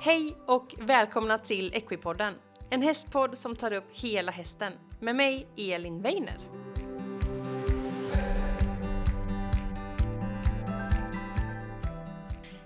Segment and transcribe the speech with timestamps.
[0.00, 2.34] Hej och välkomna till Equipodden.
[2.70, 4.72] En hästpodd som tar upp hela hästen.
[5.00, 6.47] Med mig, Elin Weiner.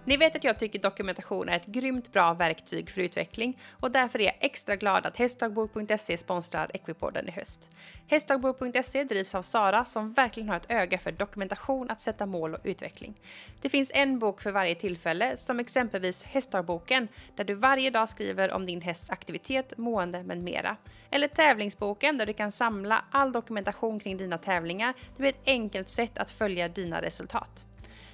[0.05, 4.19] Ni vet att jag tycker dokumentation är ett grymt bra verktyg för utveckling och därför
[4.19, 7.71] är jag extra glad att Hästdagbok.se sponsrar Equipodden i höst.
[8.07, 12.61] Hästdagbok.se drivs av Sara som verkligen har ett öga för dokumentation, att sätta mål och
[12.65, 13.15] utveckling.
[13.61, 18.53] Det finns en bok för varje tillfälle, som exempelvis Hästdagboken, där du varje dag skriver
[18.53, 20.77] om din hästs aktivitet, mående med mera.
[21.11, 24.95] Eller Tävlingsboken, där du kan samla all dokumentation kring dina tävlingar.
[25.17, 27.67] Det blir ett enkelt sätt att följa dina resultat.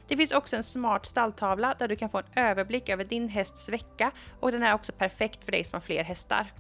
[0.09, 3.69] Det finns också en smart stalltavla där du kan få en överblick över din hästs
[3.69, 6.53] vecka och den är också perfekt för dig som har fler hästar.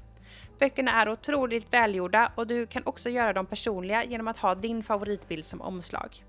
[0.59, 4.83] Böckerna är otroligt välgjorda och du kan också göra dem personliga genom att ha din
[4.83, 6.25] favoritbild som omslag.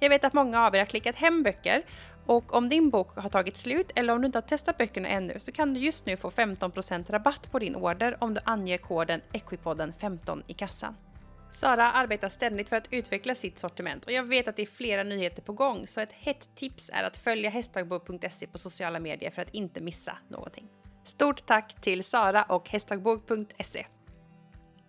[0.00, 1.84] Jag vet att många av er har klickat hem böcker
[2.26, 5.38] och om din bok har tagit slut eller om du inte har testat böckerna ännu
[5.38, 9.20] så kan du just nu få 15% rabatt på din order om du anger koden
[9.32, 10.96] Equipodden 15 i kassan.
[11.50, 15.02] Sara arbetar ständigt för att utveckla sitt sortiment och jag vet att det är flera
[15.02, 19.42] nyheter på gång så ett hett tips är att följa hästdagbok.se på sociala medier för
[19.42, 20.68] att inte missa någonting.
[21.04, 23.86] Stort tack till Sara och hästdagbok.se.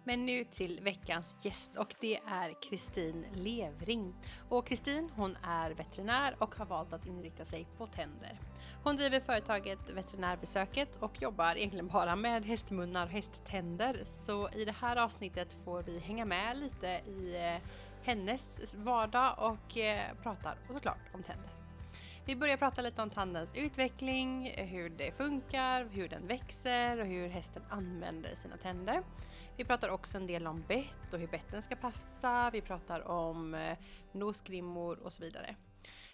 [0.03, 4.15] Men nu till veckans gäst och det är Kristin Levring.
[4.49, 8.39] Och Kristin hon är veterinär och har valt att inrikta sig på tänder.
[8.87, 14.01] Hon driver företaget Veterinärbesöket och jobbar egentligen bara med hästmunnar och hästtänder.
[14.05, 17.69] Så i det här avsnittet får vi hänga med lite i eh,
[18.03, 21.49] hennes vardag och eh, pratar pratar såklart om tänder.
[22.25, 27.27] Vi börjar prata lite om tandens utveckling, hur det funkar, hur den växer och hur
[27.27, 29.03] hästen använder sina tänder.
[29.57, 32.49] Vi pratar också en del om bett och hur betten ska passa.
[32.53, 33.77] Vi pratar om eh,
[34.11, 35.55] nosgrimmor och så vidare.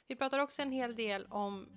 [0.07, 1.67] Vi pratar också en hel del om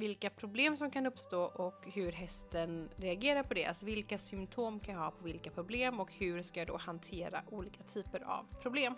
[0.00, 3.66] vilka problem som kan uppstå och hur hästen reagerar på det.
[3.66, 7.42] Alltså vilka symptom kan jag ha på vilka problem och hur ska jag då hantera
[7.50, 8.94] olika typer av problem.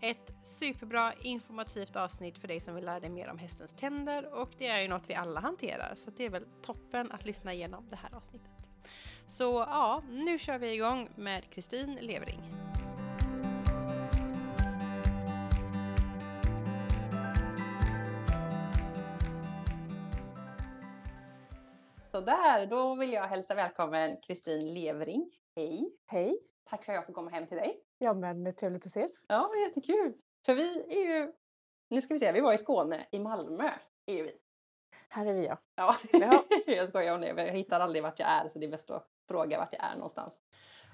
[0.00, 4.50] Ett superbra informativt avsnitt för dig som vill lära dig mer om hästens tänder och
[4.58, 7.88] det är ju något vi alla hanterar så det är väl toppen att lyssna igenom
[7.88, 8.68] det här avsnittet.
[9.26, 12.57] Så ja, nu kör vi igång med Kristin Levering.
[22.28, 25.30] Sådär, då vill jag hälsa välkommen Kristin Levering.
[25.56, 25.96] Hej!
[26.06, 26.38] Hej!
[26.64, 27.80] Tack för att jag får komma hem till dig.
[27.98, 29.24] Ja men trevligt att ses.
[29.28, 30.14] Ja, jättekul!
[30.46, 31.32] För vi är ju,
[31.88, 33.70] nu ska vi se, vi var i Skåne, i Malmö
[34.06, 34.32] är vi.
[35.08, 35.58] Här är vi ja.
[35.74, 36.44] Ja, Ja.
[36.66, 37.28] jag skojar om det.
[37.28, 39.94] Jag hittar aldrig vart jag är så det är bäst att fråga vart jag är
[39.94, 40.40] någonstans.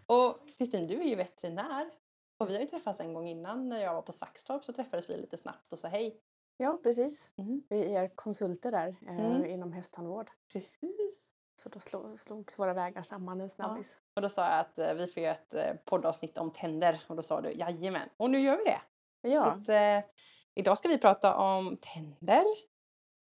[0.06, 1.90] Och Kristin, du är ju veterinär.
[2.38, 5.10] Och vi har ju träffats en gång innan när jag var på Saxtorp så träffades
[5.10, 6.20] vi lite snabbt och sa hej.
[6.56, 7.30] Ja precis.
[7.36, 7.62] Mm.
[7.68, 9.44] Vi är konsulter där eh, Mm.
[9.46, 10.30] inom hästtandvård.
[10.52, 11.30] Precis.
[11.62, 13.98] Så då slog, slogs våra vägar samman en snabbis.
[14.16, 17.16] Och då sa jag att eh, vi får göra ett eh, poddavsnitt om tänder och
[17.16, 18.08] då sa du jajamän.
[18.16, 18.80] Och nu gör vi det.
[19.28, 19.44] Ja.
[19.44, 20.10] Att, eh,
[20.54, 22.44] idag ska vi prata om tänder.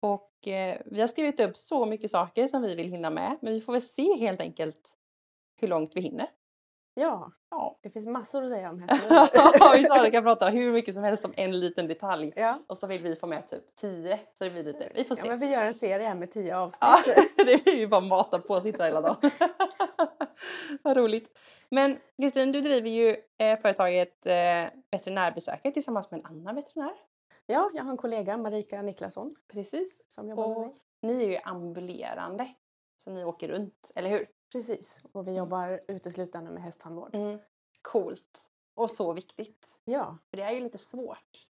[0.01, 3.39] Och eh, vi har skrivit upp så mycket saker som vi vill hinna med.
[3.43, 4.95] Men vi får väl se helt enkelt
[5.61, 6.27] hur långt vi hinner.
[6.94, 7.78] Ja, Ja.
[7.82, 9.77] det finns massor att säga om hästar.
[9.77, 12.32] vi sa det kan prata hur mycket som helst om en liten detalj.
[12.37, 12.59] ja.
[12.66, 14.21] Och så vill vi få med typ 10.
[14.34, 15.28] Så det blir lite, vi får ja, se.
[15.28, 16.78] men vi gör en serie här med tio avsnitt.
[16.81, 16.99] Ja,
[17.44, 19.16] det är ju bara mata på och sitta hela dagen.
[20.82, 21.38] Vad roligt.
[21.71, 24.32] Men Kristin, du driver ju eh, företaget eh,
[24.91, 26.93] Veterinärbesöket tillsammans med en annan veterinär.
[27.47, 30.03] Ja, jag har en kollega, Marika Niklasson, Precis.
[30.09, 30.75] som jobbar med Och mig.
[31.16, 32.49] ni är ju ambulerande.
[32.97, 34.26] Så ni åker runt, eller hur?
[34.54, 37.15] Precis, och vi jobbar uteslutande med hästtandvård.
[37.15, 37.38] Mm.
[37.82, 38.48] Coolt.
[38.75, 39.81] Och så viktigt.
[39.84, 41.47] Ja, För det är ju lite svårt.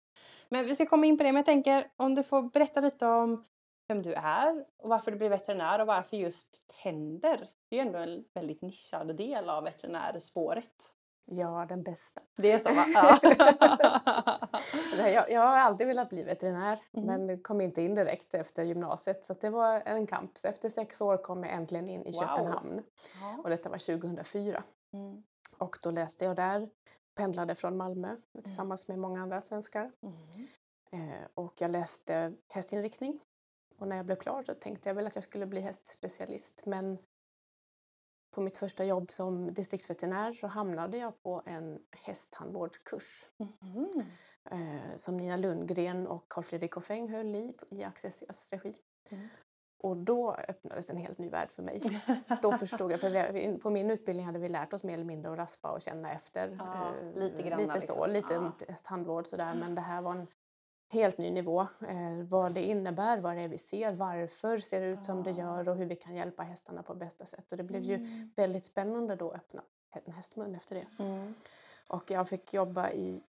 [0.48, 1.32] Men vi ska komma in på det.
[1.32, 3.44] Men jag tänker om du får berätta lite om
[3.88, 7.50] vem du är och varför du blev veterinär och varför just tänder.
[7.68, 10.94] Det är ju ändå en väldigt nischad del av veterinärspåret.
[11.30, 12.20] Ja den bästa.
[12.36, 12.84] Det är så va?
[14.98, 15.08] Ja.
[15.08, 17.26] Jag, jag har alltid velat bli veterinär Mm.
[17.26, 20.38] men kom inte in direkt efter gymnasiet så det var en kamp.
[20.38, 22.20] Så efter sex år kom jag äntligen in i Wow.
[22.20, 22.82] Köpenhamn
[23.20, 23.36] Ja.
[23.44, 24.62] och detta var 2004.
[24.92, 25.22] Mm.
[25.58, 26.68] Och då läste jag där,
[27.14, 29.92] pendlade från Malmö tillsammans med många andra svenskar.
[30.02, 30.48] Mm.
[30.92, 33.20] Eh, och jag läste hästinriktning.
[33.78, 36.98] Och när jag blev klar så tänkte jag väl att jag skulle bli hästspecialist men
[38.30, 43.26] på mitt första jobb som distriktsveterinär så hamnade jag på en hästtandvårdskurs
[44.50, 48.74] eh, som Nina Lundgren och Carl Fredrik Hoffeng höll i i Accessias regi.
[49.08, 49.28] Mm.
[49.80, 52.02] Och då öppnades en helt ny värld för mig.
[52.42, 55.32] Då förstod jag, för vi, på min utbildning hade vi lärt oss mer eller mindre
[55.32, 56.56] att raspa och känna efter.
[56.58, 58.44] Ja, eh, lite granna lite så, liksom.
[58.44, 58.74] lite Ja.
[58.82, 59.54] tandvård sådär.
[59.54, 60.26] Men det här var en
[60.90, 61.60] helt ny nivå.
[61.88, 65.30] Eh, vad det innebär, vad det är vi ser, varför ser det ut som det
[65.30, 67.52] gör och hur vi kan hjälpa hästarna på bästa sätt.
[67.52, 68.30] Och det blev ju Mm.
[68.36, 69.62] väldigt spännande då att öppna
[70.06, 71.02] en hästmun efter det.
[71.04, 71.34] Mm.
[71.88, 73.22] Och jag fick jobba i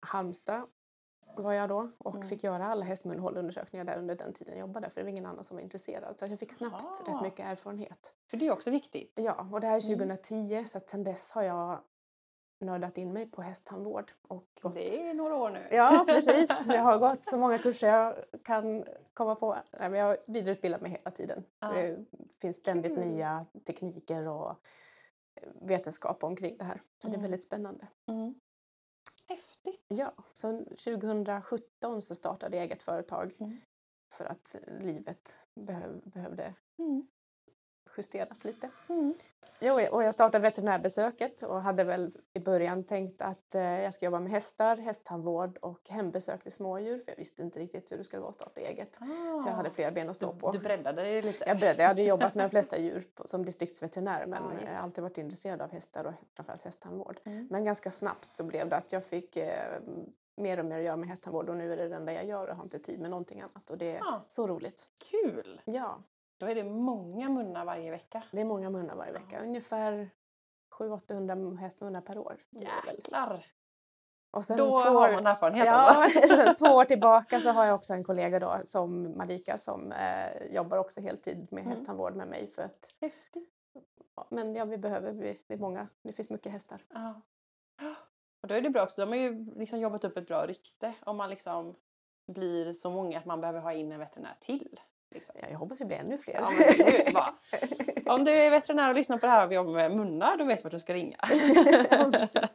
[0.00, 0.62] Halmstad
[1.36, 2.28] var jag då och Mm.
[2.28, 5.44] fick göra alla hästmunhållundersökningar där under den tiden jag jobbade för det var ingen annan
[5.44, 6.18] som var intresserad.
[6.18, 7.12] Så jag fick snabbt Ah.
[7.14, 8.12] rätt mycket erfarenhet.
[8.26, 9.12] För det är också viktigt.
[9.22, 9.98] Ja, och det här är Mm.
[9.98, 11.78] 2010 så att sedan dess har jag
[12.60, 14.12] nördat in mig på hästtandvård.
[14.28, 14.72] Och gått...
[14.74, 15.68] Det är några år nu.
[15.70, 16.66] Ja, precis.
[16.68, 18.84] Jag har gått så många kurser jag kan
[19.14, 19.58] komma på.
[19.78, 21.44] Nej, men jag vidareutbildar mig hela tiden.
[21.60, 21.72] Ja.
[21.72, 22.04] Det
[22.40, 23.06] finns ständigt Kul.
[23.06, 24.56] nya tekniker och
[25.54, 26.80] vetenskap omkring det här.
[27.02, 27.22] Så det är Mm.
[27.22, 27.86] väldigt spännande.
[28.06, 28.34] Mm.
[29.28, 29.84] Häftigt.
[29.88, 33.56] Ja, så 2017 så startade jag eget företag Mm.
[34.14, 37.06] för att livet behöv, behövde Mm.
[37.98, 38.70] Justeras lite.
[38.88, 39.14] Mm.
[39.60, 44.04] Jo, och jag startade veterinärbesöket och hade väl i början tänkt att eh, jag ska
[44.04, 48.04] jobba med hästar, hästtandvård och hembesök till smådjur för jag visste inte riktigt hur det
[48.04, 48.94] skulle vara att starta eget.
[49.42, 50.48] Så jag hade flera ben att stå på.
[50.48, 50.52] Ah.
[50.52, 51.44] Du, breddade dig lite.
[51.46, 54.70] Jag, började, jag hade jobbat med de flesta djur som distriktsveterinär men just det.
[54.70, 57.20] jag har alltid varit intresserad av hästar och framförallt hästtandvård.
[57.24, 57.48] Mm.
[57.50, 59.52] Men ganska snabbt så blev det att jag fick eh,
[60.36, 62.48] mer och mer att göra med hästtandvård och nu är det det enda jag gör
[62.48, 64.24] och har inte tid med någonting annat och det är Ja.
[64.28, 64.88] så roligt.
[65.10, 65.60] Kul!
[65.64, 65.98] Ja,
[66.38, 68.22] Då är det många munnar varje vecka.
[68.32, 69.40] det är många munnar varje vecka.
[69.42, 70.10] Ungefär
[70.78, 72.36] 700-800 hästmunnar per år.
[72.50, 73.46] Jäklar!
[74.30, 77.74] Och sen Då två har man erfarenhet Ja, sen två år tillbaka så har jag
[77.74, 81.70] också en kollega då som Marika som eh, jobbar också heltid med Mm.
[81.70, 83.48] hästtandvård med mig för att Häftigt.
[84.16, 86.84] ja, men ja, vi behöver, vi, det är många, det finns mycket hästar.
[86.94, 87.20] Ja.
[88.42, 90.94] Och då är det bra också, de har ju liksom jobbat upp ett bra rykte
[91.00, 91.74] om man liksom
[92.32, 94.80] blir så många att man behöver ha in en veterinär till.
[95.10, 95.36] Liksom.
[95.42, 96.34] Ja, jag hoppas vi blir ännu fler.
[96.34, 97.34] Ja, det bara-
[98.14, 100.58] Om du är veterinär och lyssnar på det här och vi med munnar, då vet
[100.58, 101.16] du vart du ska ringa.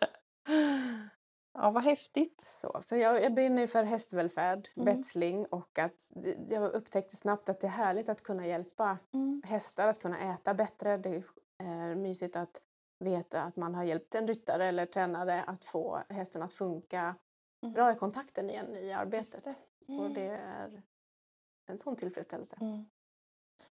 [1.56, 2.44] Ja, vad häftigt.
[2.62, 4.86] Så, så jag, jag brinner för hästvälfärd, Mm.
[4.86, 9.42] betsling och att det- jag upptäckte snabbt att det är härligt att kunna hjälpa Mm.
[9.46, 10.98] hästar att kunna äta bättre.
[10.98, 11.24] Det
[11.64, 12.62] är mysigt att
[13.00, 17.16] veta att man har hjälpt en ryttare eller tränare att få hästen att funka
[17.64, 17.74] Mm.
[17.74, 19.44] bra i kontakten igen i arbetet.
[19.88, 19.94] det.
[19.94, 20.82] Och det är
[21.66, 22.58] en sån tillfredsställelse.
[22.62, 22.86] Mm.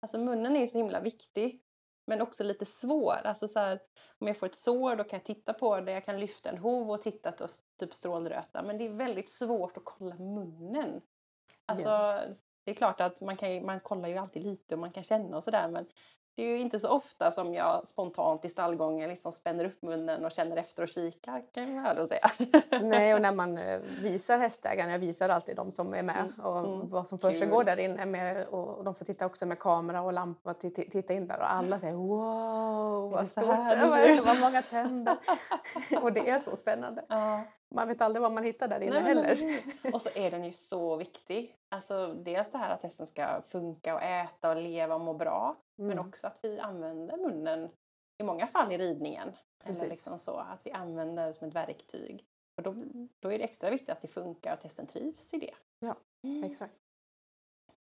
[0.00, 1.60] Alltså munnen är ju så himla viktig.
[2.06, 3.20] Men också lite svår.
[3.24, 3.80] Alltså så här,
[4.18, 5.92] om jag får ett sår då kan jag titta på det.
[5.92, 7.48] Jag kan lyfta en hov och titta har
[7.78, 8.62] typ strålröta.
[8.62, 11.00] Men det är väldigt svårt att kolla munnen.
[11.66, 12.20] Alltså,
[12.64, 15.36] Det är klart att man, kan, man kollar ju alltid lite och man kan känna
[15.36, 15.68] och sådär.
[15.68, 15.86] Men
[16.36, 20.24] det är ju inte så ofta som jag spontant i stallgången liksom spänner upp munnen
[20.24, 21.42] och känner efter och kikar.
[21.54, 22.30] Kan jag väl säga.
[22.82, 26.46] Nej, och när man eh, visar hästägarna, jag visar alltid de som är med Mm,
[26.46, 26.90] och mm.
[26.90, 30.54] vad som försiggår där inne med, och de får titta också med kamera och lampa
[30.54, 34.26] titta in där och alla säger wow vad stort här det det var, ser ut?"
[34.26, 35.16] vad många tänder.
[36.02, 37.04] och det är så spännande.
[37.08, 37.44] ja.
[37.74, 39.24] Man vet aldrig vad man hittar där inne Nej, men heller.
[39.42, 39.94] eller hur?
[39.94, 41.56] Och så är den ju så viktig.
[41.68, 45.56] Alltså dels det här att hästen ska funka och äta och leva och må bra.
[45.76, 46.08] Men Mm.
[46.08, 47.70] också att vi använder munnen
[48.18, 49.32] i många fall i ridningen.
[49.64, 49.82] Precis.
[49.82, 52.24] Eller liksom så, att vi använder det som ett verktyg.
[52.56, 52.74] Och då,
[53.20, 55.54] då är det extra viktigt att det funkar och att hästen trivs i det.
[55.78, 56.44] Ja, Mm.
[56.44, 56.74] Exakt.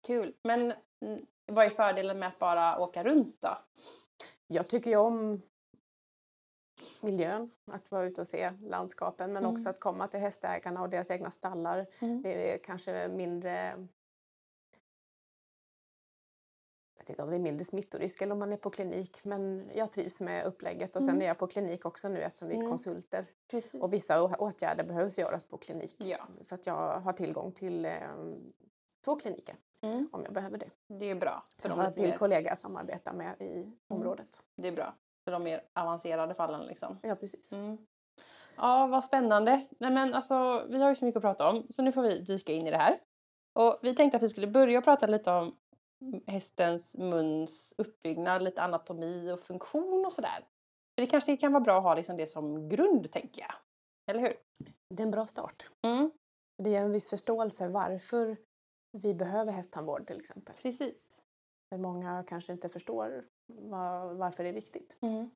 [0.08, 0.34] Kul.
[0.44, 3.58] Men mm, vad är fördelen med att bara åka runt då?
[4.48, 5.42] Jag tycker ju om
[7.02, 9.70] miljön, att vara ute och se landskapen men också Mm.
[9.70, 11.86] att komma till hästägarna och deras egna stallar.
[12.24, 13.88] Det är kanske mindre
[16.96, 19.70] jag vet inte om det är mindre smittorisk eller om man är på klinik men
[19.76, 21.22] jag trivs med upplägget och sen Mm.
[21.22, 22.70] är jag på klinik också nu eftersom vi är Mm.
[22.70, 23.82] konsulter Precis.
[23.82, 25.96] och vissa åtgärder behövs göras på klinik.
[25.98, 26.28] Ja.
[26.42, 27.92] Så att jag har tillgång till eh,
[29.06, 30.10] två kliniker Mm.
[30.12, 30.70] om jag behöver det.
[30.88, 31.44] Det är bra.
[31.62, 34.44] För de har till kollega jag samarbetar med i området.
[34.56, 34.96] det är bra.
[35.28, 37.00] För de mer avancerade fallen liksom.
[37.02, 37.54] Ja precis.
[37.54, 37.78] Mm.
[38.56, 39.66] Ja, vad spännande.
[39.80, 42.20] Nej, men alltså, vi har ju så mycket att prata om så nu får vi
[42.20, 43.00] dyka in i det här.
[43.60, 45.56] Och vi tänkte att vi skulle börja prata lite om
[46.28, 50.40] hästens muns uppbyggnad, lite anatomi och funktion och sådär.
[50.96, 53.54] För det kanske kan vara bra att ha liksom det som grund, tänker jag.
[54.12, 54.34] Eller hur?
[54.96, 55.70] Det är en bra start.
[55.88, 56.12] Mm,
[56.64, 58.38] Det ger en viss förståelse varför
[58.98, 60.56] vi behöver hästtandvård till exempel.
[60.62, 61.22] precis.
[61.74, 64.98] För många kanske inte förstår vad, varför det är viktigt.
[65.02, 65.30] Mm.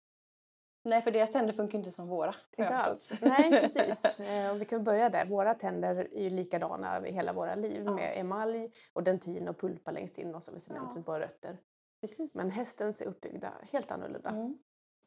[0.83, 2.35] Nej, för deras tänder funkar inte som våra.
[2.57, 3.11] har Inte alls.
[3.21, 4.19] Nej, precis.
[4.19, 5.25] Eh, Och vi kan börja där.
[5.25, 7.91] Våra tänder är ju likadana över hela våra liv Ja.
[7.95, 10.95] med emalj och dentin och pulpa längst in och så med cement Ja.
[10.97, 11.57] runt våra rötter.
[12.01, 12.35] precis.
[12.35, 14.29] Men hästens är uppbyggda helt annorlunda.
[14.29, 14.57] Mm.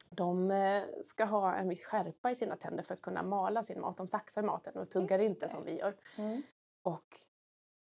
[0.09, 3.81] De eh, ska ha en viss skärpa i sina tänder för att kunna mala sin
[3.81, 3.97] mat.
[3.97, 5.49] De saxar maten och tuggar Just inte det.
[5.49, 5.95] som vi gör.
[6.17, 6.41] Mm.
[6.83, 7.05] Och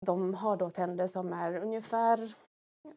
[0.06, 2.34] de har då tänder som är ungefär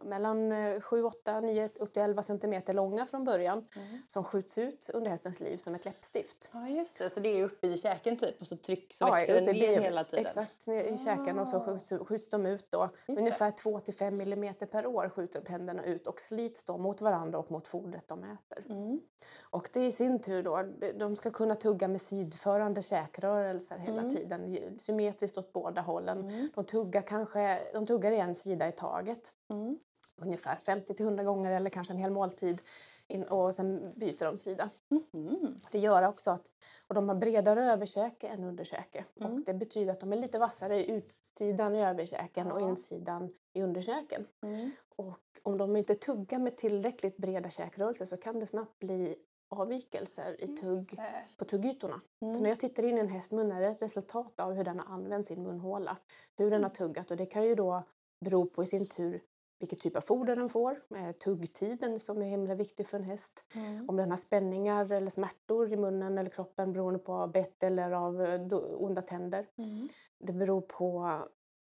[0.04, 0.52] mellan
[0.82, 3.98] 7, 8, 9 upp till 11 centimeter långa från början Mm.
[4.08, 6.50] som skjuts ut under hästens liv som ett läppstift.
[6.52, 9.12] Ja just det, så det är uppe i käken typ och så trycks så Ja,
[9.14, 10.26] växer den ner hela tiden?
[10.26, 11.66] Exakt, ner i käken och så Ah.
[11.66, 12.90] skjuts, skjuts de ut då.
[13.08, 17.02] Just Ungefär 2 till 5 millimeter per år skjuter tänderna ut och slits då mot
[17.02, 18.66] varandra och mot fodret de äter.
[18.70, 19.02] Mm.
[19.42, 20.64] Och det i sin tur då,
[20.96, 24.12] de- ska kunna tugga med sidförande käkrörelser hela Mm.
[24.16, 26.20] tiden, symmetriskt åt båda hållen.
[26.20, 26.50] Mm.
[26.56, 29.80] De tuggar kanske de tuggar en sida i taget, Mm.
[30.22, 32.62] ungefär 50 till 100 gånger eller kanske en hel måltid.
[33.08, 34.70] In, och sen byter de sida.
[34.90, 35.56] Mhm.
[35.72, 36.52] Det gör också att
[36.88, 39.06] och de har bredare överkäke än underkäke.
[39.20, 39.34] Mm.
[39.34, 43.62] Och det betyder att de är lite vassare i utsidan i överkäken och insidan i
[43.62, 44.28] underkäken.
[44.44, 44.72] Mm.
[44.96, 49.16] Och om de inte tuggar med tillräckligt breda käkrörelser så kan det snabbt bli
[49.50, 51.00] avvikelser i tugg,
[51.38, 52.02] på tuggytorna.
[52.20, 52.44] Så Mm.
[52.44, 54.94] när jag tittar in i en hästmun är det ett resultat av hur den har
[54.94, 55.98] använt sin munhåla.
[56.38, 57.84] Hur den har tuggat och det kan ju då
[58.26, 59.22] bero på i sin tur
[59.60, 63.44] vilket typ av foder den får, eh, tuggtiden som är himla viktig för en häst.
[63.54, 63.90] Mm.
[63.90, 68.22] Om den har spänningar eller smärtor i munnen eller kroppen beroende på bett eller av
[68.22, 68.42] eh,
[68.78, 69.48] onda tänder.
[69.58, 69.88] Mm.
[70.20, 71.06] Det beror på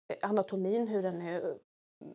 [0.08, 1.58] eh, anatomin, hur den är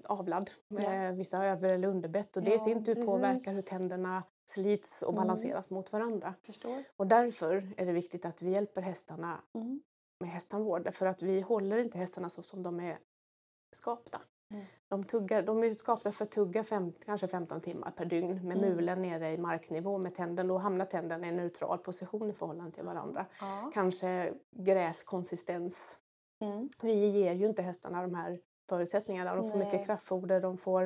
[0.05, 0.51] avlad.
[0.69, 1.11] Ja.
[1.13, 3.57] Vissa över eller underbett och det i sin tur påverkar precis.
[3.57, 5.23] hur tänderna slits och Mm.
[5.23, 6.35] balanseras mot varandra.
[6.43, 6.85] Förstår.
[6.97, 9.81] Och därför är det viktigt att vi hjälper hästarna Mm.
[10.21, 10.95] med hästtandvård.
[10.95, 12.99] För att vi håller inte hästarna så som de är
[13.73, 14.21] skapta.
[14.51, 14.65] Mm.
[14.89, 18.57] De, tuggar, de är skapta för att tugga fem, kanske 15 timmar per dygn med
[18.57, 18.71] Mm.
[18.71, 20.49] mulen nere i marknivå med tänderna.
[20.49, 23.27] Då hamnar tänderna i en neutral position i förhållande till varandra.
[23.41, 23.71] Ja.
[23.75, 25.99] Kanske gräskonsistens.
[26.41, 26.69] Mm.
[26.83, 29.35] Vi ger ju inte hästarna de här förutsättningarna.
[29.35, 29.67] De får Nej.
[29.67, 30.83] mycket kraftfoder, de får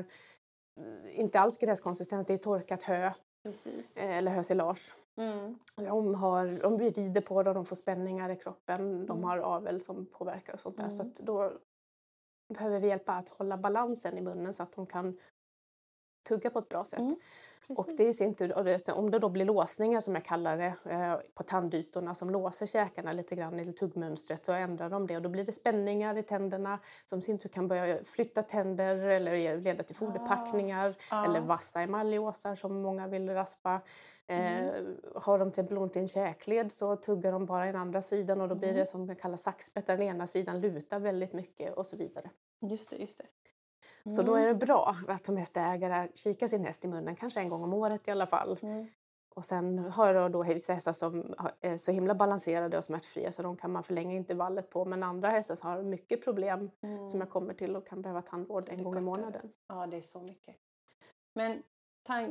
[0.80, 3.10] eh, inte alls gräskonsistens, det är torkat hö
[3.42, 3.96] Precis.
[3.96, 4.92] eh, eller hösilage.
[5.16, 5.58] Mm.
[5.76, 9.24] De, har, de rider på dem, de får spänningar i kroppen, de Mm.
[9.24, 10.88] har avel som påverkar och sånt där.
[10.88, 11.06] Så Mm.
[11.12, 11.52] att då
[12.52, 15.18] behöver vi hjälpa att hålla balansen i munnen så att de kan
[16.28, 16.98] tugga på ett bra sätt.
[16.98, 17.16] Mm.
[17.78, 20.56] Och det i sin tur, och det, om det då blir låsningar som jag kallar
[20.56, 25.16] det eh, på tandytorna som låser käkarna lite grann i tuggmönstret så ändrar de det
[25.16, 28.96] och då blir det spänningar i tänderna som i sin tur kan börja flytta tänder
[28.96, 31.24] eller leda till foderpackningar Ja.
[31.24, 33.80] eller vassa emaljåsar som många vill raspa.
[34.26, 34.96] Eh, Mm.
[35.14, 38.48] Har de till ont i en käkled så tuggar de bara den andra sidan och
[38.48, 38.78] då blir Mm.
[38.80, 42.30] det som kallas saxbett den ena sidan lutar väldigt mycket och så vidare.
[42.60, 43.24] Just det, just det.
[44.10, 44.58] Så då är Mm.
[44.58, 48.08] det bra att som hästägare kika sin häst i munnen, kanske en gång om året
[48.08, 48.58] i alla fall.
[48.62, 48.86] Mm.
[49.34, 53.42] Och sen har jag då vissa hästar som är så himla balanserade och smärtfria så
[53.42, 54.84] de kan man förlänga intervallet på.
[54.84, 57.08] Men andra hästar som har mycket problem Mm.
[57.08, 59.52] som jag kommer till och kan behöva tandvård en gång i månaden.
[59.68, 60.56] Ja, det är så mycket.
[61.34, 61.62] Men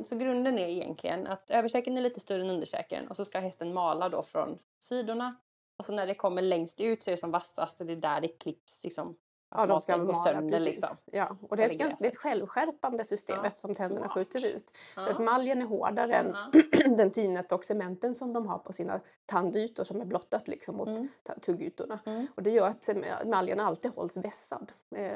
[0.04, 3.74] så grunden är egentligen att överkäken är lite större än underkäken och så ska hästen
[3.74, 5.36] mala då från sidorna.
[5.78, 7.96] Och så när det kommer längst ut så är det som vassast och det är
[7.96, 9.16] där det klipps liksom.
[9.54, 10.88] Ja, de ska mala sönder, liksom.
[11.12, 14.14] Ja, och det är, ett ganska, det är ett självskärpande system Ja, eftersom tänderna smart.
[14.14, 14.70] skjuter ut.
[14.94, 15.24] Så att Ja.
[15.24, 16.60] maljen är hårdare än Ja.
[16.96, 20.88] den tinet och cementen som de har på sina tandytor som är blottat liksom mot
[20.88, 21.08] Mm.
[21.40, 21.98] tuggytorna.
[22.06, 22.26] Mm.
[22.34, 22.88] Och det gör att
[23.26, 24.72] maljen alltid hålls vässad.
[24.96, 25.12] Eh,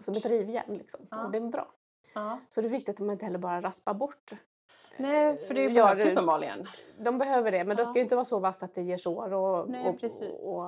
[0.00, 1.00] som ett rivjärn liksom.
[1.10, 1.24] Ja.
[1.24, 1.68] Och det är bra.
[2.14, 2.38] Ja.
[2.48, 4.32] Så det är viktigt att man inte heller bara raspar bort.
[4.96, 6.66] Nej, för det Eh, behövs uppenbarligen.
[6.98, 7.86] De behöver det, men det Ja.
[7.86, 10.32] ska ju inte vara så vasst att det ger sår och, Nej, och, precis.
[10.40, 10.64] och,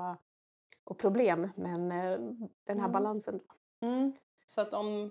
[0.85, 1.51] och problem.
[1.57, 2.19] Men eh,
[2.65, 2.93] den här Mm.
[2.93, 3.41] balansen.
[3.81, 4.13] Mm.
[4.47, 5.11] Så att om,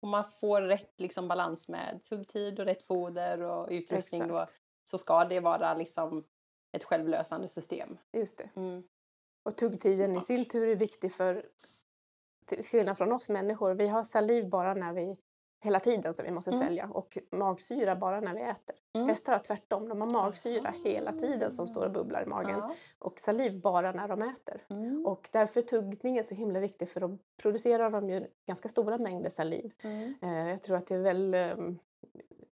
[0.00, 4.46] om man får rätt liksom, balans med tuggtid och rätt foder och utrustning då,
[4.84, 6.24] så ska det vara liksom
[6.72, 7.96] ett självlösande system.
[8.12, 8.50] Just det.
[8.56, 8.82] Mm.
[9.42, 11.48] Och tuggtiden i sin tur är viktig för,
[12.46, 15.16] till skillnad från oss människor, vi har saliv bara när vi,
[15.64, 16.60] hela tiden som vi måste Mm.
[16.66, 18.76] svälja och magsyra bara när vi äter.
[18.94, 19.08] Mm.
[19.08, 22.74] Hästar har tvärtom, de har magsyra hela tiden som står och bubblar i magen Ja.
[22.98, 24.62] och saliv bara när de äter.
[24.70, 25.06] Mm.
[25.06, 29.30] Och därför är tuggningen så himla viktig för då producerar de ju ganska stora mängder
[29.30, 29.72] saliv.
[29.82, 30.14] Mm.
[30.22, 31.56] Eh, Jag tror att det är väl, eh,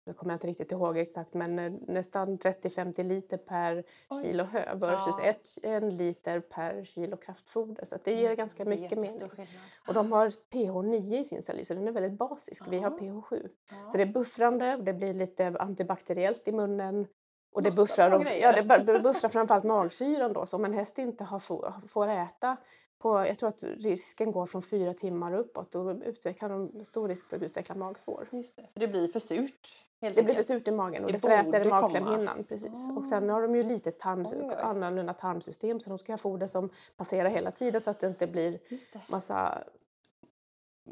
[0.07, 4.23] nu kommer jag inte riktigt ihåg exakt, men eh, nästan 30-50 liter per Oj.
[4.23, 5.25] kilo hö versus Ja.
[5.25, 7.85] ett, en liter per kilo kraftfoder.
[7.85, 9.29] Så det ger ganska Det mycket mening.
[9.29, 9.49] skillnad.
[9.89, 12.63] Och de har pH 9 i sin saliv så den är väldigt basisk.
[12.69, 13.21] Vi har Ja.
[13.21, 13.49] pH 7.
[13.71, 13.91] Ja.
[13.91, 17.07] Så det är buffrande, det blir lite antibakteriellt i munnen.
[17.53, 20.47] Och det Massa buffrar, de, ja, det bu- bu- buffrar framförallt magsyran då.
[20.47, 22.57] Så om en häst inte har få, får äta
[23.01, 25.71] på, jag tror att risken går från fyra timmar uppåt.
[25.71, 28.29] Då utvecklar de stor risk för att utveckla magsår.
[28.33, 28.67] Just det.
[28.73, 29.85] För det blir för surt.
[30.01, 32.45] Det blir för surt i magen och Det det, fräter i magslemhinnan.
[32.45, 32.91] Precis.
[32.97, 34.55] Och sen har de ju lite tarm, Oj, oj.
[34.55, 38.27] annorlunda tarmsystem så de ska ha foder som passerar hela tiden så att det inte
[38.27, 38.59] blir
[38.93, 39.01] det.
[39.09, 39.65] massa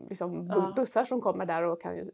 [0.08, 0.72] liksom, Ja.
[0.76, 2.10] bussar som kommer där och kan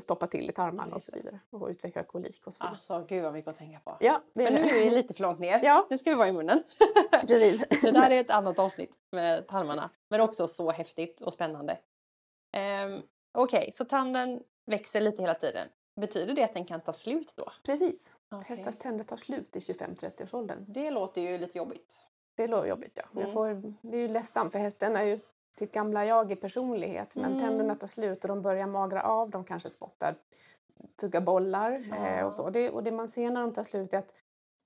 [0.00, 1.40] stoppa till i tarmarna och så vidare.
[1.50, 2.70] Och utveckla kolik och så vidare.
[2.70, 3.96] Alltså gud vad mycket att tänka på.
[4.00, 5.60] Ja, det är Men nu är vi lite för långt ner.
[5.62, 5.86] Ja.
[5.90, 6.62] Nu ska vi vara i munnen.
[7.26, 7.64] Precis.
[7.82, 9.90] Det där är ett annat avsnitt med tarmarna.
[10.10, 11.78] Men också så häftigt och spännande.
[12.52, 13.02] Ehm,
[13.38, 15.68] Okej, så tanden växer lite hela tiden.
[16.00, 17.52] Betyder det att den kan ta slut då?
[17.66, 18.10] Precis.
[18.30, 18.46] Okej.
[18.48, 20.64] Hästars tänder tar slut i 25-30 års åldern.
[20.68, 22.08] Det låter ju lite jobbigt.
[22.34, 23.20] Det låter jobbigt ja.
[23.20, 23.32] Mm.
[23.32, 25.18] får, det är ju ledsamt för hästen är ju
[25.58, 27.38] sitt gamla jag i personlighet men Mm.
[27.38, 30.14] tänderna tar slut och de börjar magra av, de kanske spottar,
[31.00, 32.50] tuggar bollar eh, och så.
[32.50, 34.14] Det, och det man ser när de tar slut är att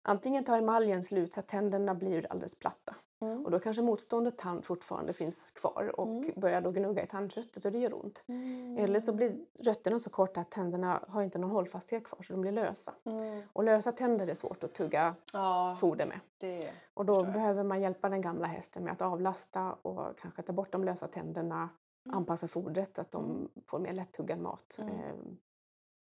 [0.02, 3.44] antingen tar emaljen slut så att tänderna blir alldeles platta Mm.
[3.44, 6.32] och då kanske motstående tand fortfarande finns kvar och Mm.
[6.36, 8.22] börjar då gnugga i tandköttet och det gör ont.
[8.26, 8.76] Mm.
[8.78, 12.40] Eller så blir rötterna så korta att tänderna har inte någon hållfasthet kvar så de
[12.40, 12.94] blir lösa.
[13.04, 13.42] Mm.
[13.52, 16.20] Och lösa tänder är svårt att tugga Ja, foder med.
[16.38, 16.70] det...
[16.94, 20.72] Och då behöver man hjälpa den gamla hästen med att avlasta och kanske ta bort
[20.72, 21.68] de lösa tänderna,
[22.06, 22.16] Mm.
[22.18, 24.74] anpassa fodret så att de får mer lättuggad mat.
[24.78, 24.94] Mm.
[24.94, 25.36] Ehm,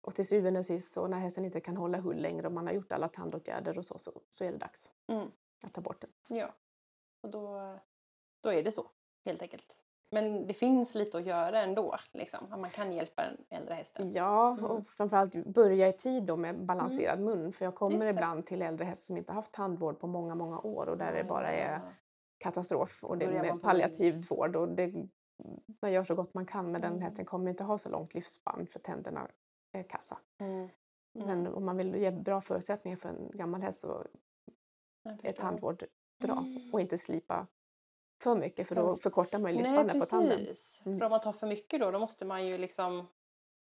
[0.01, 2.67] och till syvende och sist så när hästen inte kan hålla hull längre och man
[2.67, 4.91] har gjort alla tandåtgärder och så, så, så är det dags
[5.65, 6.39] att ta bort den.
[6.39, 6.49] Ja.
[7.23, 7.75] Och då,
[8.43, 8.91] då är det så,
[9.25, 9.85] helt enkelt.
[10.11, 11.97] Men det finns lite att göra ändå.
[12.13, 12.47] Liksom.
[12.51, 14.11] Man kan hjälpa den äldre hästen.
[14.13, 14.65] Ja, Mm.
[14.65, 17.53] och framförallt börja i tid då med balanserad mun.
[17.53, 18.09] För jag kommer det.
[18.11, 21.19] ibland till äldre hästar som inte haft tandvård på många, många år och där det
[21.19, 21.81] Ja, bara är ja.
[22.39, 23.05] katastrof.
[23.05, 24.31] Och det på palliativ minus.
[24.31, 24.57] vård.
[24.57, 24.93] Och det,
[25.83, 27.03] man gör så gott man kan men den Mm.
[27.03, 29.29] hästen kommer inte ha så långt livsspann för tänderna
[29.73, 30.19] är kassa.
[30.41, 30.69] Mm.
[31.13, 34.07] Men om man vill ge bra förutsättningar för en gammal häst så
[35.23, 35.85] är tandvård
[36.31, 36.71] Mm.
[36.73, 37.47] Och inte slipa
[38.23, 40.47] för mycket för då förkortar man ju Nej, livsspannet på tanden.
[40.85, 40.99] Mm.
[40.99, 43.07] För om man tar för mycket då, då måste man ju liksom...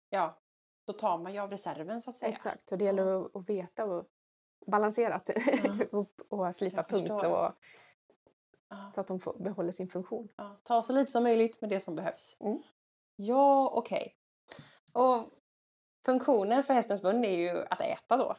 [0.09, 0.37] Ja,
[0.85, 2.31] då tar man ju av reserven så att säga.
[2.31, 4.05] Exakt, och det gäller att, att veta och
[4.65, 5.29] balanserat
[5.91, 7.45] och, och slipa Jag punkt förstår.
[7.45, 7.53] och,
[8.93, 10.27] så att de får, behåller sin funktion.
[10.35, 12.37] Ja, ta så lite som möjligt med det som behövs.
[12.39, 12.63] Mm.
[13.15, 14.15] Ja, okej.
[14.91, 15.23] Och
[16.05, 18.35] funktionen för hästens mun är ju att äta då.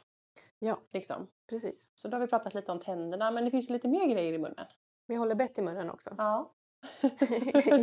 [0.59, 0.79] Ja.
[0.93, 1.27] Liksom.
[1.49, 1.89] Precis.
[1.95, 4.33] Så då har vi pratat lite om tänderna, men det finns ju lite mer grejer
[4.33, 4.67] i munnen.
[5.07, 6.15] Vi håller bett i munnen också.
[6.19, 6.53] Ja.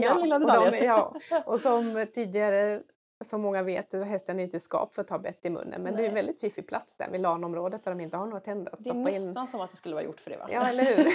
[0.02, 1.16] Ja, lilla och de- ja,
[1.46, 2.84] Och som tidigare,
[3.26, 5.82] som många vet, så är hästen inte skap för att ta bett i munnen.
[5.82, 6.06] Men det är Nej.
[6.08, 8.90] en väldigt fiffig plats där vid lanområdet där de inte har några tänder att Det
[8.90, 9.26] är stoppa in.
[9.28, 10.48] nästan som att det skulle vara gjort för det va?
[10.52, 11.08] Ja, eller hur?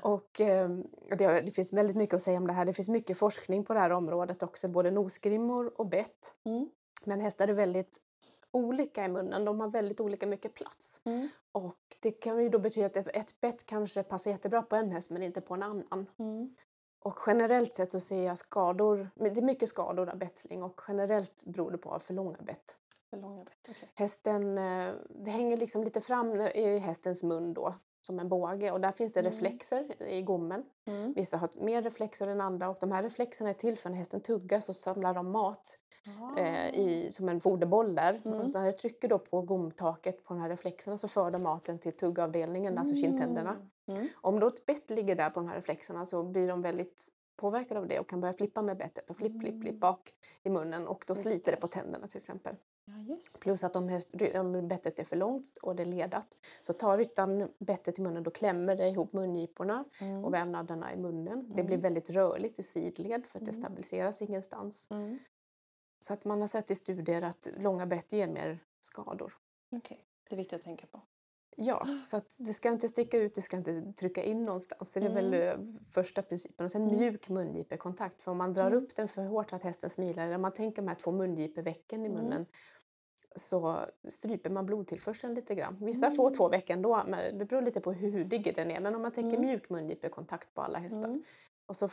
[0.02, 0.12] och
[1.10, 2.64] och det, det finns väldigt mycket att säga om det här.
[2.64, 6.34] Det finns mycket forskning på det här området också, både nosgrimmor och bett.
[6.44, 6.68] Mm.
[7.04, 7.98] Men hästar är väldigt
[8.50, 9.44] olika i munnen.
[9.44, 11.00] De har väldigt olika mycket plats.
[11.04, 11.28] Mm.
[11.52, 14.90] Och det kan ju då betyda att ett- ett bett kanske passar jättebra på en
[14.90, 16.06] häst men inte på en annan.
[16.18, 16.54] Mm.
[17.00, 21.42] Och generellt sett så ser jag skador, det är mycket skador av bättling och generellt
[21.44, 22.76] beror det på för långa bett.
[23.10, 23.90] För långa bett, okej.
[23.94, 27.74] Hästen, eh, det hänger liksom lite fram i hästens mun då
[28.06, 29.32] som en båge och där finns det Mm.
[29.32, 30.64] reflexer i gommen.
[30.86, 31.12] Mm.
[31.12, 34.20] Vissa har mer reflexer än andra och de här reflexerna är till för när hästen
[34.20, 35.78] tuggar så samlar de mat
[36.38, 38.20] eh, i, som en foderboll där.
[38.24, 38.40] Mm.
[38.40, 41.42] Och så när det trycker då på gomtaket på de här reflexerna så för de
[41.42, 43.56] maten till tuggavdelningen, alltså kindtänderna.
[43.86, 44.08] Mm.
[44.14, 47.04] Om då ett bett ligger där på de här reflexerna så blir de väldigt
[47.36, 49.78] påverkade av det och kan börja flippa med bettet och flipp, flipp, flipp Mm.
[49.80, 51.60] bak i munnen och då Just sliter det det.
[51.60, 52.56] på tänderna till exempel.
[53.08, 54.00] Ja, Plus att om,
[54.34, 56.26] om bettet är för långt och det är ledat
[56.62, 60.24] så tar ryttaren bettet i munnen då klämmer det ihop mungiporna mm.
[60.24, 61.44] och vävnaderna i munnen.
[61.48, 61.80] Det blir Mm.
[61.80, 63.62] väldigt rörligt i sidled för att det Mm.
[63.62, 64.86] stabiliseras ingenstans.
[64.90, 65.18] Mm.
[65.98, 69.32] Så att man har sett i studier att långa bett ger mer skador.
[69.76, 71.00] Okej, det är viktigt att tänka på.
[71.56, 74.90] Ja, så att det ska inte sticka ut, det ska inte trycka in någonstans.
[74.90, 75.54] Det är väl eh,
[75.90, 76.64] första principen.
[76.64, 76.96] Och sen Mm.
[76.96, 78.22] mjuk mungipekontakt.
[78.22, 78.84] För om man drar Mm.
[78.84, 81.12] upp den för hårt så att hästen smilar, eller om man tänker de här två
[81.12, 82.22] mungipevecken i Mm.
[82.22, 82.46] munnen,
[83.36, 85.76] så stryper man blodtillförseln lite grann.
[85.80, 88.80] Vissa får två veck ändå, men det beror lite på hur hudig den är.
[88.80, 89.48] Men om man tänker Mm.
[89.48, 91.20] mjuk mungipekontakt på alla hästar.
[91.68, 91.68] Mm.
[91.68, 91.88] Och så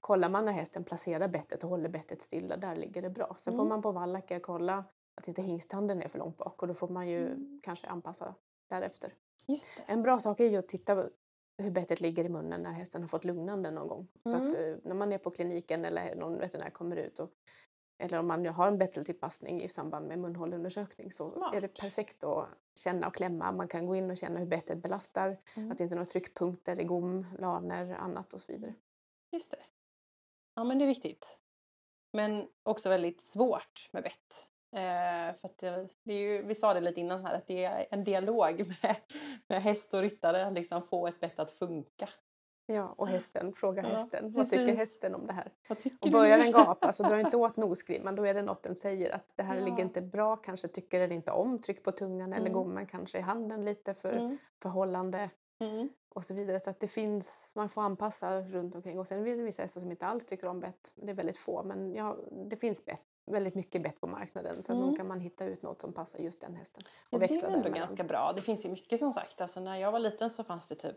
[0.00, 3.36] kollar man när hästen placerar bettet och håller bettet stilla, där ligger det bra.
[3.38, 3.68] Sen får Mm.
[3.68, 7.08] man på vallacker kolla att inte hingsttanden är för långt bak och då får man
[7.08, 7.60] ju Mm.
[7.62, 8.34] kanske anpassa
[8.70, 9.14] därefter.
[9.86, 11.08] En bra sak är ju att titta
[11.58, 14.08] hur bettet ligger i munnen när hästen har fått lugnande någon gång.
[14.22, 17.30] Så att eh, när man är på kliniken eller någon veterinär kommer ut och
[17.98, 21.54] eller om man har en betteltillpassning i samband med munhålundersökning så Smart.
[21.54, 23.52] är det perfekt att känna och klämma.
[23.52, 25.70] Man kan gå in och känna hur bettet belastar, Mm.
[25.70, 28.74] att det inte är några tryckpunkter i gom, laner, annat och så vidare.
[29.32, 29.58] Just det.
[30.54, 31.38] Ja, men det är viktigt.
[32.12, 34.48] Men också väldigt svårt med bett.
[34.72, 37.86] Eh, för det, det är ju, vi sa det lite innan här att det är
[37.90, 38.96] en dialog med,
[39.48, 42.08] med häst och ryttare att liksom få ett bett att funka.
[42.74, 44.32] Ja, och hästen, fråga Ja, hästen.
[44.32, 44.78] Vad tycker precis.
[44.78, 45.52] hästen om det här?
[45.74, 46.10] Tycker Och du?
[46.10, 49.24] börjar den gapa så dra inte åt nosgrimman, då är det något den säger att
[49.36, 49.64] det här Ja.
[49.64, 52.52] ligger inte bra, kanske tycker den inte om, tryck på tungan eller Mm.
[52.52, 54.38] gommen kanske i handen lite för Mm.
[54.62, 55.30] förhållande
[55.60, 55.88] Mm.
[56.14, 56.60] och så vidare.
[56.60, 58.98] Så att det finns, man får anpassa runt omkring.
[58.98, 61.36] Och sen finns det vissa hästar som inte alls tycker om bett, det är väldigt
[61.38, 62.16] få, men ja,
[62.50, 64.90] det finns bett, väldigt mycket bett på marknaden så Mm.
[64.90, 66.82] då kan man hitta ut något som passar just den hästen.
[66.86, 68.32] Ja, Och det växla är ändå ganska bra.
[68.36, 69.40] Det finns ju mycket som sagt.
[69.40, 70.96] Alltså, när jag var liten så fanns det typ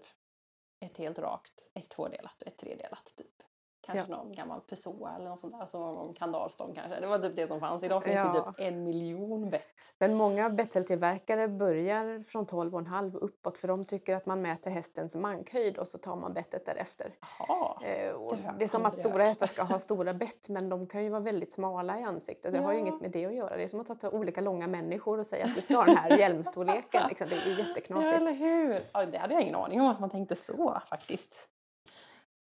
[0.79, 3.13] ett helt rakt, ett tvådelat och ett tredelat.
[3.15, 3.43] Typ.
[3.85, 4.17] Kanske Ja.
[4.17, 5.65] någon gammal pessoa eller något sånt där.
[5.65, 6.99] Så någon kandalstång kanske.
[6.99, 7.83] Det var typ det som fanns.
[7.83, 8.31] Idag finns Ja.
[8.33, 9.61] det typ en miljon bett.
[9.97, 15.15] Men många betteltillverkare börjar från 12,5 och uppåt för de tycker att man mäter hästens
[15.15, 17.11] mankhöjd och så tar man bettet därefter.
[17.39, 17.77] Jaha.
[17.81, 17.87] Eh,
[18.29, 21.09] Det det är som att stora hästar ska ha stora bett men de kan ju
[21.09, 22.51] vara väldigt smala i ansiktet.
[22.53, 22.87] Det har ju Ja.
[22.87, 23.57] inget med det att göra.
[23.57, 25.97] Det är som att ta olika långa människor och säga att du ska ha den
[25.97, 27.01] här hjälmstorleken.
[27.09, 27.27] Liksom.
[27.29, 28.15] Det är ju Ja, jätteknasigt.
[28.21, 28.79] eller hur?
[28.93, 31.35] Ja, det hade jag ingen aning om att man tänkte så faktiskt.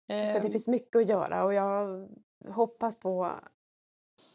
[0.07, 2.07] Så Ehm, det finns mycket att göra och jag
[2.49, 3.25] hoppas på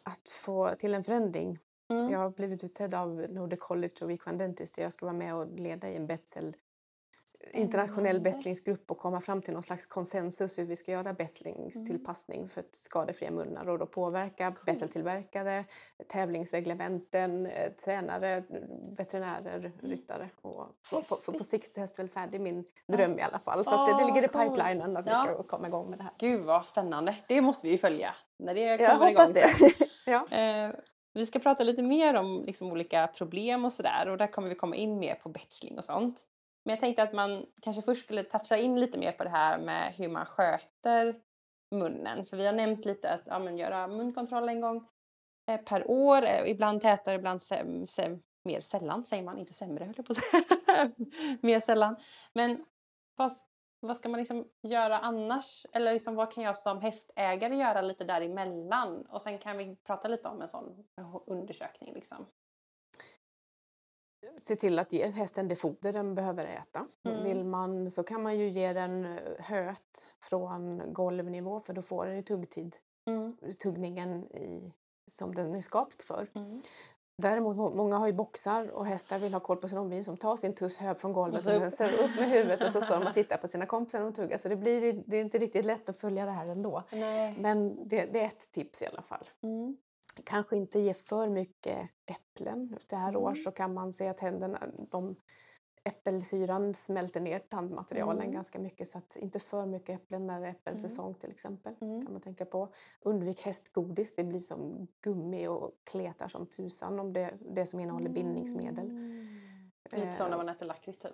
[0.04, 1.58] att få till en förändring.
[1.90, 2.10] mm.
[2.10, 4.82] Jag har blivit utsedd av Nordic College och Weekend Dentistry.
[4.82, 6.56] Jag ska vara med och leda i en betsel,
[7.52, 8.30] internationell Spännande.
[8.30, 13.30] betslingsgrupp och komma fram till någon slags konsensus hur vi ska göra betslingstillpassning för skadefria
[13.30, 15.64] munnar och då påverka betseltillverkare,
[16.08, 18.42] tävlingsreglementen, eh, tränare,
[18.96, 22.30] veterinärer, ryttare och få, få på sikt hästvälfärd.
[22.30, 23.64] Det är min dröm i alla fall.
[23.64, 25.22] Så att det, det ligger i pipelinen att vi Ja.
[25.24, 26.12] ska komma igång med det här.
[26.18, 27.16] Gud vad spännande.
[27.28, 29.42] Det måste vi ju följa när det Jag kommer hoppas igång.
[29.78, 29.86] det.
[30.10, 30.38] ja.
[30.38, 30.70] Eh,
[31.12, 34.54] vi ska prata lite mer om liksom, olika problem och sådär och där kommer vi
[34.54, 36.22] komma in mer på betsling och sånt.
[36.68, 39.58] Men jag tänkte att man kanske först skulle toucha in lite mer på det här
[39.58, 41.20] med hur man sköter
[41.70, 42.24] munnen.
[42.24, 44.88] För vi har nämnt lite att ja, men göra munkontroll en gång
[45.50, 49.84] eh, per år, eh, ibland tätare, ibland säm, säm, mer sällan säger man, inte sämre
[49.84, 50.90] höll jag på att säga.
[51.40, 51.96] mer sällan.
[52.32, 52.64] Men
[53.16, 53.32] vad,
[53.80, 55.66] vad ska man liksom göra annars?
[55.72, 59.06] Eller liksom, vad kan jag som hästägare göra lite däremellan?
[59.06, 61.94] Och sen kan vi prata lite om en sån eh, undersökning.
[61.94, 62.26] Liksom
[64.38, 66.86] se till att ge hästen det foder den behöver äta.
[67.08, 67.24] Mm.
[67.24, 72.06] Vill man så kan man ju ge den eh, höet från golvnivå för då får
[72.06, 72.76] den ju tuggtid,
[73.62, 74.72] tuggningen i,
[75.10, 76.26] som den är skapt för.
[76.34, 76.62] Mm.
[77.22, 80.16] Däremot må- många har ju boxar och hästar vill ha koll på sin omgivning som
[80.16, 82.16] tar sin tuss hög från golvet Och och så sen upp.
[82.16, 84.38] med huvudet och så står de och tittar på sina kompisar de tuggar.
[84.38, 86.82] Så det, blir, det är inte riktigt lätt att följa det här ändå.
[86.92, 87.36] Nej.
[87.38, 89.24] Men det, det är ett tips i alla fall.
[89.42, 89.76] Mm.
[90.24, 92.78] Kanske inte ge för mycket äpplen.
[92.88, 93.36] Det här år Mm.
[93.36, 95.16] så kan man se att tänderna, de,
[95.84, 98.32] äppelsyran smälter ner tandmaterialen Mm.
[98.32, 101.74] ganska mycket så att inte för mycket äpplen när det är äppelsäsong till exempel.
[101.80, 102.02] Mm.
[102.02, 102.68] kan man tänka på.
[103.00, 108.10] Undvik hästgodis, det blir som gummi och kletar som tusan om det, det som innehåller
[108.10, 108.90] bindningsmedel.
[108.90, 109.28] Mm.
[109.92, 111.10] Lite som när man äter lakrits typ.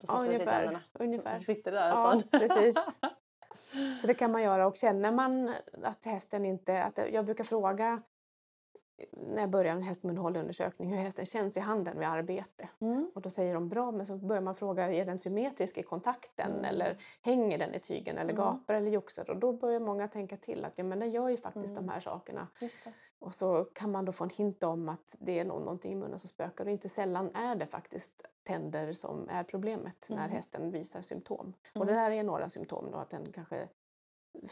[0.00, 0.86] Då Ja, sitter ungefär.
[0.92, 1.38] ungefär.
[1.52, 3.00] Sitter där Ja, precis.
[4.00, 8.02] Så det kan man göra och känner man att hästen inte, att jag brukar fråga
[9.10, 12.68] när jag börjar en hästmunhållundersökning hur hästen känns i handen vid arbete.
[12.80, 13.10] Mm.
[13.14, 16.52] Och då säger de bra, men så börjar man fråga är den symmetrisk i kontakten
[16.52, 16.64] Mm.
[16.64, 18.36] eller hänger den i tygen eller Mm.
[18.44, 19.30] gapar eller joxar?
[19.30, 21.86] Och då börjar många tänka till att ja, men den gör ju faktiskt Mm.
[21.86, 22.48] de här sakerna.
[23.18, 26.18] Och så kan man då få en hint om att det är någonting i munnen
[26.18, 30.30] som spökar och inte sällan är det faktiskt tänder som är problemet när Mm.
[30.30, 31.52] hästen visar symptom.
[31.70, 31.86] Och Mm.
[31.88, 33.68] det där är några symptom då att den kanske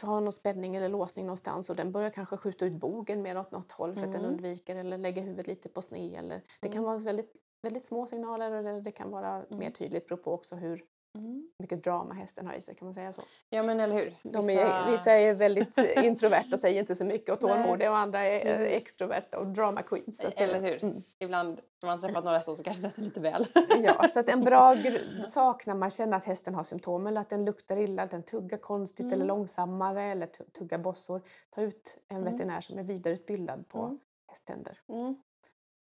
[0.01, 3.51] har någon spänning eller låsning någonstans och den börjar kanske skjuta ut bogen mer åt
[3.51, 4.31] något håll för att den Mm.
[4.31, 6.83] undviker eller lägger huvudet lite på sned eller det kan Mm.
[6.83, 9.73] vara väldigt, väldigt små signaler eller det kan vara mer Mm.
[9.73, 10.83] tydligt beror på också hur
[11.15, 11.49] Mm.
[11.59, 13.21] mycket drama hästen har i sig kan man säga så.
[13.49, 14.13] Ja men eller hur.
[14.23, 18.19] De är, vissa är väldigt introverta och säger inte så mycket och tålmodiga och andra
[18.23, 18.77] är eh, Precis.
[18.81, 20.19] extroverta och drama queens.
[20.19, 20.83] Eller hur.
[20.83, 21.03] Mm.
[21.19, 23.45] Ibland när man träffat några hästar så kanske nästan lite väl.
[23.83, 24.75] Ja, så att en bra
[25.27, 28.23] sak när man känner att hästen har symptom eller att den luktar illa, att den
[28.23, 29.27] tuggar konstigt eller Mm.
[29.27, 31.21] långsammare eller tu- tuggar bossor.
[31.49, 32.31] Ta ut en Mm.
[32.33, 33.99] veterinär som är vidareutbildad på Mm.
[34.27, 34.79] hästtänder.
[34.89, 35.15] Mm.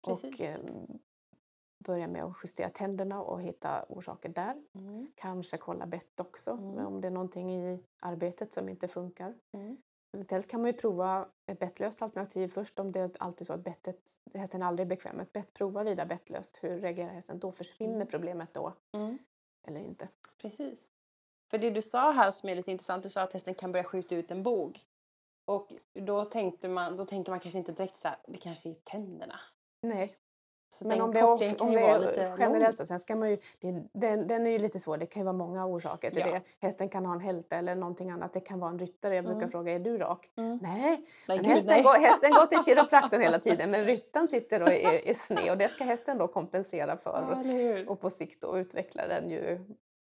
[0.06, 0.56] Och eh,
[1.84, 4.62] börja med att justera tänderna och hitta orsaker där.
[4.74, 5.12] Mm.
[5.14, 6.86] Kanske kolla bett också, Mm.
[6.86, 9.34] om det är någonting i arbetet som inte funkar.
[9.52, 9.76] Mm.
[10.14, 13.60] Eventuellt kan man ju prova ett bettlöst alternativ först om det är alltid så att
[13.64, 13.98] bettet,
[14.34, 15.52] hästen är aldrig bekväm med ett bett.
[15.54, 16.58] Prova rida bettlöst.
[16.62, 17.52] Hur reagerar hästen då?
[17.52, 18.06] Försvinner Mm.
[18.06, 19.18] problemet då Mm.
[19.66, 20.08] eller inte?
[20.38, 20.90] Precis.
[21.50, 23.84] För det du sa här som är lite intressant, du sa att hästen kan börja
[23.84, 24.80] skjuta ut en bog.
[25.46, 28.74] Och då, tänkte man, då tänker man kanske inte direkt så här, det kanske är
[28.74, 29.40] tänderna.
[29.82, 30.16] Nej,
[30.74, 31.28] Så men om det kan
[31.68, 32.86] om det är lite generellt så.
[32.86, 35.32] Sen ska man ju, det, den, den är ju lite svår, det kan ju vara
[35.36, 36.26] många orsaker till Ja.
[36.32, 36.40] det.
[36.58, 38.32] Hästen kan ha en hälta eller någonting annat.
[38.32, 39.14] Det kan vara en ryttare.
[39.14, 39.50] Jag brukar Mm.
[39.50, 40.30] fråga, är du rak?
[40.36, 40.58] Mm.
[40.62, 41.82] Nej, men gud, hästen, nej.
[41.82, 45.58] går, hästen går till kiropraktorn hela tiden men ryttaren sitter och är, är sned och
[45.58, 47.42] det ska hästen då kompensera för.
[47.44, 47.84] Ja.
[47.92, 49.58] Och på sikt då utvecklar den ju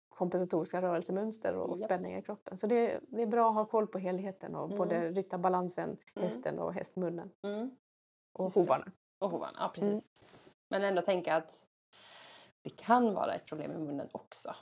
[0.08, 1.78] kompensatoriska rörelsemönster och Japp.
[1.80, 2.56] spänningar i kroppen.
[2.58, 4.78] Så det, det är bra att ha koll på helheten och Mm.
[4.78, 5.98] både ryttarbalansen, Mm.
[6.28, 7.70] hästen och hästmunnen Mm.
[8.32, 8.84] och hovarna.
[9.18, 10.04] Och hovarna, ja precis.
[10.68, 11.66] Men ändå tänka att
[12.62, 14.54] det kan vara ett problem i munnen också.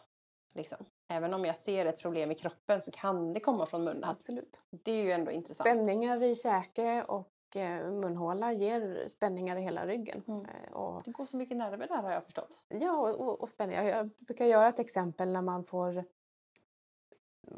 [0.54, 0.78] Liksom.
[1.08, 4.04] Även om jag ser ett problem i kroppen så kan det komma från munnen.
[4.04, 4.60] Absolut.
[4.70, 5.68] Det är ju ändå intressant.
[5.68, 10.22] Spänningar i käke och eh, munhåla ger spänningar i hela ryggen.
[10.28, 10.46] Mm.
[10.46, 12.64] Eh, och, Det går så mycket nerver där har jag förstått.
[12.68, 13.84] ja, och, och spänningar.
[13.84, 16.04] Jag brukar göra ett exempel när man får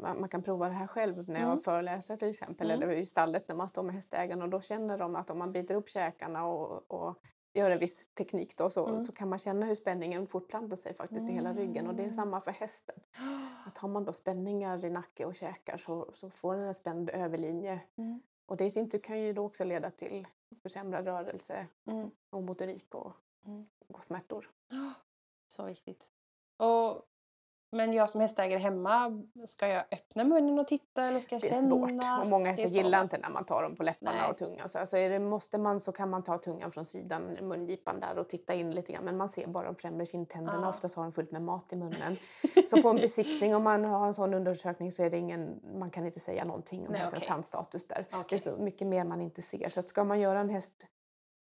[0.01, 1.61] man, man kan prova det här själv när jag Mm.
[1.63, 2.83] föreläser till exempel Mm.
[2.89, 5.51] eller i stallet när man står med hästägaren och då känner de att om man
[5.51, 7.15] biter upp käkarna och, och
[7.57, 9.01] gör en viss teknik då så, Mm.
[9.01, 12.05] så kan man känna hur spänningen fortplantar sig faktiskt i hela ryggen och det är
[12.05, 12.15] Mm.
[12.15, 12.95] samma för hästen.
[13.65, 17.09] Att har man då spänningar i nacke och käkar så, så får den en spänd
[17.09, 18.21] överlinje Mm.
[18.45, 20.27] och det i sin tur kan ju då också leda till
[20.61, 22.11] försämrad rörelse Mm.
[22.29, 23.11] och motorik och,
[23.45, 23.65] Mm.
[23.87, 24.51] och smärtor.
[25.47, 26.09] Så viktigt.
[26.57, 27.03] Och,
[27.71, 31.47] men jag som hästägare hemma, ska jag öppna munnen och titta eller ska jag Det
[31.49, 31.69] är känna?
[31.69, 34.29] svårt och många Det hästar gillar inte när man tar dem på läpparna Nej.
[34.29, 34.69] och tungan.
[34.69, 38.17] Så alltså är det, måste man så kan man ta tungan från sidan, mungipan där
[38.17, 39.03] och titta in lite grann.
[39.03, 40.59] Men man ser bara de främre kindtänderna.
[40.61, 40.69] Ja.
[40.69, 42.17] Oftast har de fullt med mat i munnen.
[42.67, 45.89] Så på en besiktning om man har en sån undersökning så är det ingen, man
[45.89, 47.27] kan inte säga någonting om hästens okej.
[47.27, 48.05] tandstatus där.
[48.11, 48.35] Det Okej.
[48.35, 49.69] är så mycket mer man inte ser.
[49.69, 50.73] Så ska man göra en häst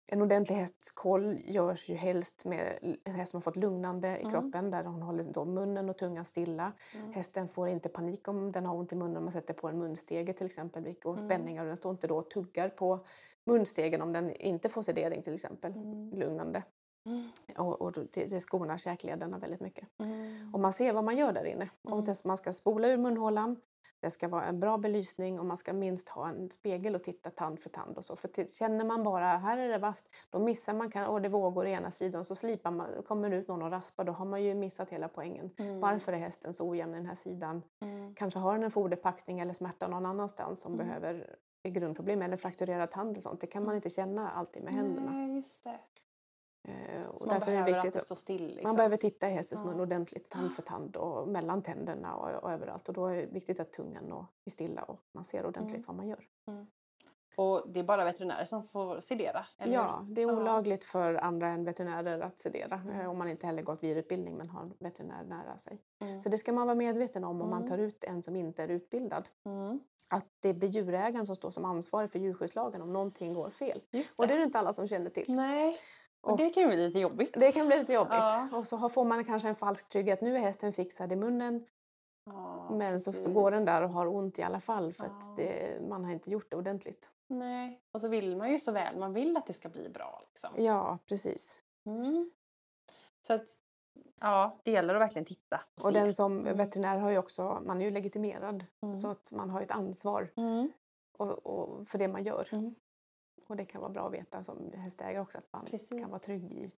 [0.08, 4.30] en ordentlig hästkoll görs ju helst med en häst som har fått lugnande i Mm.
[4.32, 6.72] kroppen där hon håller då munnen och tungan stilla.
[6.94, 7.12] Mm.
[7.12, 9.78] Hästen får inte panik om den har ont i munnen om man sätter på en
[9.78, 11.28] munstege till exempel och Mm.
[11.28, 13.04] spänningar och den står inte då och tuggar på
[13.46, 15.72] munstegen om den inte får sedering till exempel.
[15.72, 16.10] Mm.
[16.10, 16.62] Lugnande.
[17.06, 17.28] Mm.
[17.56, 19.88] Och, och det, det skonar käklederna väldigt mycket.
[19.98, 20.54] Mm.
[20.54, 21.68] Och man ser vad man gör där inne.
[21.86, 21.98] Mm.
[21.98, 23.56] Och man ska spola ur munhålan.
[24.00, 27.30] Det ska vara en bra belysning och man ska minst ha en spegel och titta
[27.30, 27.98] tand för tand.
[27.98, 28.16] och så.
[28.16, 31.66] För känner man bara här är det vasst, då missar man, kan, och det vågor
[31.66, 34.54] i ena sidan så slipar man, kommer ut någon och raspar, då har man ju
[34.54, 35.50] missat hela poängen.
[35.58, 35.80] Mm.
[35.80, 37.62] Varför är hästen så ojämn i den här sidan?
[37.80, 38.14] Mm.
[38.14, 40.86] Kanske har den en foderpackning eller smärta någon annanstans som Mm.
[40.86, 43.40] behöver grundproblem eller frakturerad tand eller sånt.
[43.40, 43.76] Det kan man Mm.
[43.76, 45.10] inte känna alltid med händerna.
[45.12, 45.78] Nej, just det.
[46.68, 48.46] Eh, Så och man därför är det behöver viktigt att det står still.
[48.46, 48.68] Liksom.
[48.68, 49.82] man behöver titta i hästens mun Ja.
[49.82, 52.88] ordentligt, tand för tand och mellan tänderna och, och överallt.
[52.88, 55.84] Och då är det viktigt att tungan och, är stilla och man ser ordentligt Mm.
[55.86, 56.24] vad man gör.
[57.38, 59.46] Och det är bara veterinärer som får sedera?
[59.58, 59.74] Eller?
[59.74, 63.00] Ja, det är olagligt för andra än veterinärer att sedera Mm.
[63.00, 65.78] eh, om man inte heller gått vidareutbildning men har en veterinär nära sig.
[66.00, 66.20] Mm.
[66.20, 67.68] Så det ska man vara medveten om om man Mm.
[67.70, 69.28] tar ut en som inte är utbildad.
[69.46, 69.80] Mm.
[70.10, 73.82] Att det blir djurägaren som står som ansvarig för djurskyddslagen om någonting går fel.
[73.90, 75.24] Just Och det är det inte alla som känner till.
[75.28, 75.76] Nej,
[76.30, 77.32] och, det kan ju bli lite jobbigt.
[77.40, 78.12] Det kan bli lite jobbigt.
[78.12, 78.48] Ja.
[78.52, 80.20] Och så får man kanske en falsk trygghet.
[80.20, 81.66] Nu är hästen fixad i munnen
[82.30, 85.10] Ja, men så, så går den där och har ont i alla fall för Ja.
[85.10, 87.08] att det, man har inte gjort det ordentligt.
[87.28, 88.98] Nej, och så vill man ju så väl.
[88.98, 90.22] Man vill att det ska bli bra.
[90.28, 90.64] Liksom.
[90.64, 91.60] Ja, precis.
[91.86, 92.30] Mm.
[93.26, 93.46] Så att,
[94.20, 96.56] ja, det gäller att verkligen titta och, Och den som Mm.
[96.56, 98.96] veterinär har ju också, man är ju legitimerad Mm.
[98.96, 100.72] så att man har ett ansvar Mm.
[101.18, 102.48] och, och för det man gör.
[102.52, 102.74] Mm.
[103.46, 105.88] Och det kan vara bra att veta som hästägare också att man Precis.
[105.88, 106.72] kan vara trygg i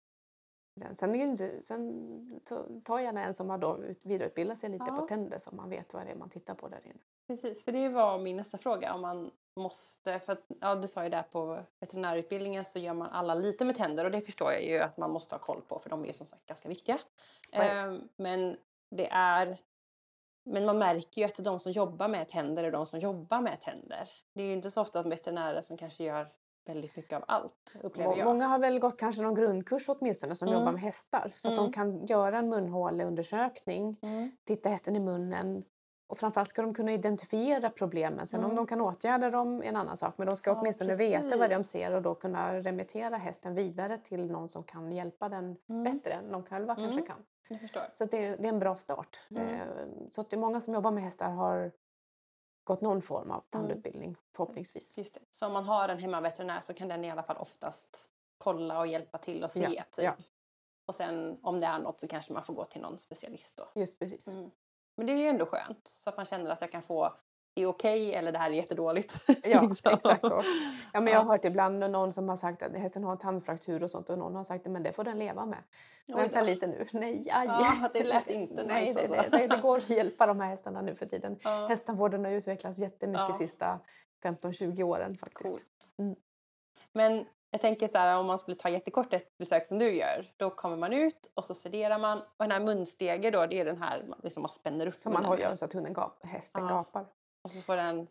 [0.74, 0.94] den.
[0.94, 2.40] Sen, sen
[2.84, 4.96] ta- gärna en som har då ut- vidareutbildat sig lite Ja.
[4.96, 6.98] på tänder så man vet vad det är man tittar på där inne.
[7.26, 8.94] Precis, för det var min nästa fråga.
[8.94, 13.10] Om man måste, för att, ja, du sa ju där på veterinärutbildningen så gör man
[13.10, 15.78] alla lite med tänder och det förstår jag ju att man måste ha koll på
[15.78, 16.98] för de är som sagt ganska viktiga.
[17.52, 18.56] Ehm, men
[18.90, 19.58] det är
[20.48, 23.60] men man märker ju att de som jobbar med tänder är de som jobbar med
[23.60, 24.10] tänder.
[24.32, 26.28] Det är ju inte så ofta veterinärer som kanske gör
[26.68, 28.24] väldigt mycket av allt, upplever jag.
[28.26, 30.60] Många har väl gått kanske någon grundkurs åtminstone som Mm.
[30.60, 31.64] jobbar med hästar så att Mm.
[31.64, 34.30] de kan göra en munhåleundersökning, Mm.
[34.44, 35.64] titta hästen i munnen
[36.08, 38.26] och framförallt ska de kunna identifiera problemen.
[38.26, 38.56] Sen om Mm.
[38.56, 41.50] de kan åtgärda dem är en annan sak men de ska Ja, åtminstone veta vad
[41.50, 41.72] de precis.
[41.72, 45.84] ser och då kunna remittera hästen vidare till någon som kan hjälpa den Mm.
[45.84, 47.06] bättre än de själva kanske Mm.
[47.06, 47.16] kan.
[47.92, 49.20] Så det, det är en bra start.
[49.30, 49.42] Mm.
[49.54, 49.60] Eh,
[50.10, 51.72] Så att det är många som jobbar med hästar har
[52.66, 54.98] gått någon form av tandutbildning förhoppningsvis.
[54.98, 55.20] Just det.
[55.30, 58.86] Så om man har en hemmaveterinär så kan den i alla fall oftast kolla och
[58.86, 59.60] hjälpa till och se.
[59.60, 60.04] Ja, typ.
[60.04, 60.14] ja.
[60.86, 63.68] Och sen om det är något så kanske man får gå till någon specialist då.
[63.74, 64.28] Just precis.
[64.28, 64.50] Mm.
[64.96, 67.16] Men det är ju ändå skönt så att man känner att jag kan få
[67.56, 69.14] är okej eller det här är jättedåligt.
[69.44, 69.92] Ja, Liksom.
[69.92, 70.42] exakt så.
[70.92, 73.82] Ja, men jag har hört ibland någon som har sagt att hästen har en tandfraktur
[73.82, 75.58] och sånt och någon har sagt att men det får den leva med.
[76.06, 76.86] Vänta lite nu.
[76.92, 77.46] Nej, aj.
[77.46, 79.36] Ja, det lät inte Nej, nice det, alltså.
[79.38, 81.38] det, det, går att hjälpa de här hästarna nu för tiden.
[81.42, 83.26] Ja, Hästtandvården har utvecklats jättemycket Ja.
[83.28, 83.80] de sista
[84.24, 85.64] 15-20 åren faktiskt.
[85.98, 86.16] Mm.
[86.92, 90.26] Men jag tänker så här om man skulle ta jättekort ett besök som du gör.
[90.36, 92.18] Då kommer man ut och så sederar man.
[92.18, 95.24] Och den här munstege då det är den här liksom man spänner upp Som man
[95.24, 96.68] har gör så att hunden gap, hästen Ja.
[96.68, 97.06] gapar.
[97.46, 98.06] Och så får den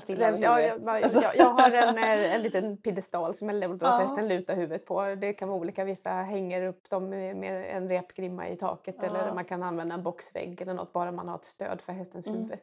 [0.00, 1.22] stilla Ja, jag, huvudet.
[1.22, 3.96] jag, jag har en, eh, en liten piedestal som jag låter Ja.
[3.96, 5.14] hästen luta huvudet på.
[5.14, 9.06] Det kan vara olika, vissa hänger upp dem med, med en repgrimma i taket Ja.
[9.06, 12.26] eller man kan använda en boxvägg eller något bara man har ett stöd för hästens
[12.26, 12.40] Mm.
[12.42, 12.58] huvud.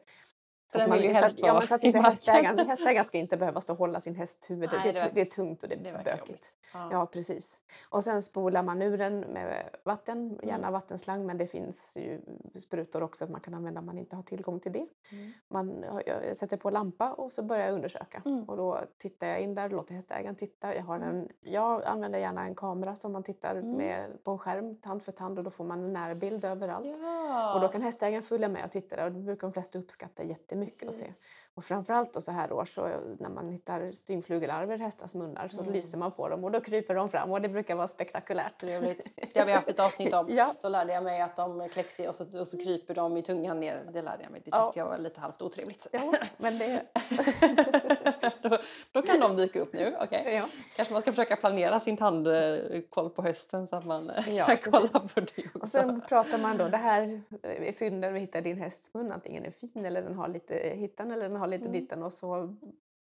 [0.72, 3.36] Så den vill ju helst ja, vara men så att inte hästägaren, hästägaren ska inte
[3.36, 4.68] behöva stå och hålla sin hästhuvud.
[4.72, 6.52] Nej, det, det verkar- det är tungt och det det är bökigt.
[6.72, 6.88] Ja.
[6.92, 7.60] Ja, precis.
[7.88, 10.72] Och sen spolar man ur den med vatten, gärna Mm.
[10.72, 12.20] vattenslang, men det finns ju
[12.60, 14.86] sprutor också att man kan använda om man inte har tillgång till det.
[15.12, 15.32] Mm.
[15.48, 18.22] Man, jag sätter på lampa och så börjar jag undersöka.
[18.24, 18.44] Mm.
[18.44, 20.74] Och då tittar jag in där, låter hästägaren titta.
[20.74, 21.08] Jag, har Mm.
[21.08, 23.70] en, jag använder gärna en kamera som man tittar Mm.
[23.72, 26.96] med på en skärm, tand för tand, och då får man en närbild överallt.
[27.02, 27.54] Ja.
[27.54, 30.22] Och då kan hästägaren följa med och titta där och det brukar de flesta uppskatta
[30.24, 30.57] jättemycket
[30.88, 31.12] att se.
[31.58, 35.60] Och framförallt då så här år så när man hittar styngflugelarver i hästars munnar så
[35.60, 35.72] Mm.
[35.72, 38.60] lyser man på dem och då kryper de fram och det brukar vara spektakulärt.
[38.60, 39.08] Trevligt.
[39.32, 40.26] Det har vi haft ett avsnitt om.
[40.30, 43.22] Ja, Då lärde jag mig att de kläcks och så, och så kryper de i
[43.22, 43.84] tungan ner.
[43.92, 44.40] Det lärde jag mig.
[44.44, 44.64] Det Ja.
[44.66, 45.86] tyckte jag var lite halvt otrevligt.
[45.92, 46.82] ja, men det...
[48.42, 48.58] då,
[48.92, 49.96] då kan de dyka upp nu.
[50.00, 50.34] Okej.
[50.34, 50.48] Ja.
[50.76, 54.56] Kanske man ska försöka planera sin tandkoll på hösten så att man eh, Ja, kan
[54.72, 55.14] kolla precis.
[55.14, 55.58] på det också.
[55.58, 59.12] Och sen pratar man då, det här är fynd där vi hittar din hästs mun,
[59.12, 61.80] antingen är fin eller den har lite hittan eller den har lite Mm.
[61.80, 62.54] ditten och så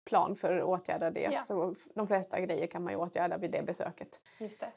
[0.05, 1.28] plan för att åtgärda det.
[1.33, 1.42] Ja.
[1.44, 4.20] Så de flesta grejer kan man ju åtgärda vid det besöket.
[4.40, 4.72] Just det.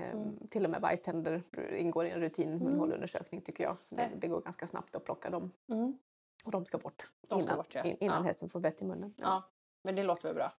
[0.00, 1.42] Ehm, Till och med vargtänder
[1.72, 3.74] ingår i en rutin munhålundersökning tycker jag.
[3.92, 4.10] Mm.
[4.10, 4.16] Det.
[4.20, 4.28] det.
[4.28, 5.98] Går ganska snabbt att plocka dem Mm.
[6.44, 7.84] och de ska bort De ska innan, bort, ja.
[7.84, 8.22] in, innan Ja.
[8.22, 9.14] hästen får bett i munnen.
[9.16, 9.42] Ja,
[9.82, 10.52] men det låter väl bra.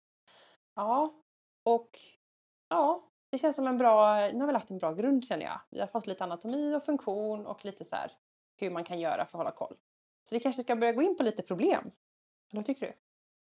[0.75, 1.13] Ja,
[1.63, 1.99] och
[2.69, 5.59] ja, det känns som en bra, nu har vi lagt en bra grund känner jag.
[5.69, 8.11] Vi har fått lite anatomi och funktion och lite så här
[8.59, 9.75] hur man kan göra för att hålla koll.
[10.23, 11.91] Så vi kanske ska börja gå in på lite problem.
[12.51, 12.93] Vad tycker du?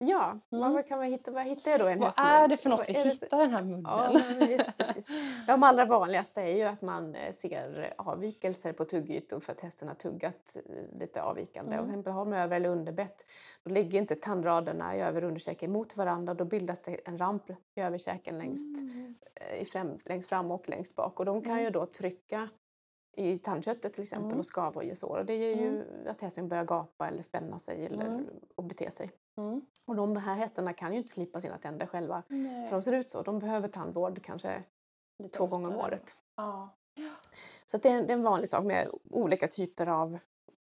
[0.06, 0.72] Ja, Mm.
[0.72, 1.30] vad, kan man hitta?
[1.30, 3.50] Vad hittar jag då i en Vad är det för något vi hittar i den
[3.50, 3.84] här munnen?
[3.86, 4.12] Ja,
[4.48, 5.10] just, precis.
[5.46, 9.88] De allra vanligaste är ju att man eh, ser avvikelser på tuggytor för att hästen
[9.88, 11.72] har tuggat eh, lite avvikande.
[11.72, 11.84] Mm.
[11.84, 13.24] Om exempel har de över eller underbett,
[13.62, 16.34] då ligger inte tandraderna i över och underkäken mot varandra.
[16.34, 19.14] Då bildas det en ramp i överkäken längst, Mm.
[19.34, 21.18] eh, i fram, längst fram och längst bak.
[21.20, 21.64] Och de kan Mm.
[21.64, 22.48] ju då trycka
[23.18, 24.38] i tandköttet till exempel Mm.
[24.38, 25.24] och skava och ge sår.
[25.26, 28.26] Det gör ju att hästen börjar gapa eller spänna sig eller, Mm.
[28.54, 29.10] och bete sig.
[29.36, 29.62] Mm.
[29.84, 32.22] Och de här hästarna kan ju inte slipa sina tänder själva.
[32.28, 32.68] Nej.
[32.68, 33.22] För de ser ut så.
[33.22, 34.62] De behöver tandvård kanske
[35.22, 36.14] Lite två gånger om året.
[36.36, 36.74] Ja.
[37.66, 40.18] Så det, är en, det är en vanlig sak med olika typer av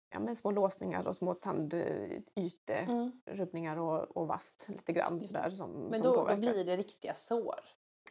[0.10, 3.84] ja, men små låsningar och små tandyterubbningar Mm.
[3.86, 6.40] och, och vast lite grann sådär som, Men som då, då påverkar.
[6.40, 7.56] blir det riktiga sår.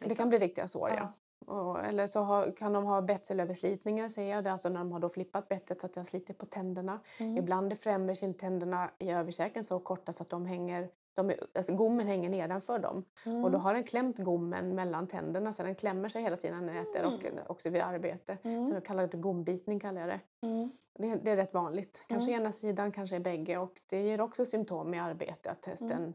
[0.01, 0.23] Det liksom.
[0.23, 0.95] kan bli riktiga sår, ja.
[0.95, 1.13] Ja.
[1.45, 4.43] Och, eller så har, kan de ha betselöverslitningar, ser jag.
[4.43, 6.45] Det är alltså när de har då flippat bettet så att det har slitit på
[6.45, 6.99] tänderna.
[7.19, 7.37] Mm.
[7.37, 11.73] Ibland är främre kindtänderna i överkäken så korta så att de hänger, de är, alltså
[11.75, 12.97] gommen hänger nedanför dem.
[13.25, 13.61] Och då Mm.
[13.61, 17.05] har den klämt gommen mellan tänderna så den klämmer sig hela tiden när den äter
[17.05, 17.43] och Mm.
[17.47, 18.37] också vid arbete.
[18.43, 18.65] Mm.
[18.65, 20.19] Så då kallar det gombitning kallar jag det.
[20.47, 20.71] Mm.
[20.93, 22.03] Det, det är rätt vanligt.
[22.07, 22.41] Kanske Mm.
[22.41, 23.57] ena sidan, kanske bägge.
[23.57, 26.13] Och det ger också symptom i arbete att hästen Mm.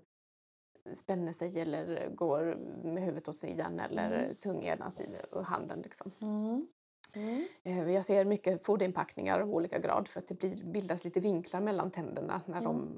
[0.92, 4.34] Spänner sig eller går med huvudet åt sidan eller Mm.
[4.34, 5.80] tung ena sidan och handen.
[5.82, 6.10] Liksom.
[6.20, 6.66] Mm.
[7.12, 7.44] Mm.
[7.62, 11.60] Eh, Jag ser mycket foderinpackningar av olika grad för att det blir, bildas lite vinklar
[11.60, 12.88] mellan tänderna när de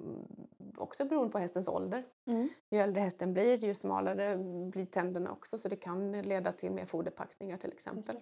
[0.77, 2.05] också beroende på hästens ålder.
[2.27, 2.49] Mm.
[2.71, 4.37] Ju äldre hästen blir, ju smalare
[4.71, 8.17] blir tänderna också så det kan leda till mer foderpackningar till exempel.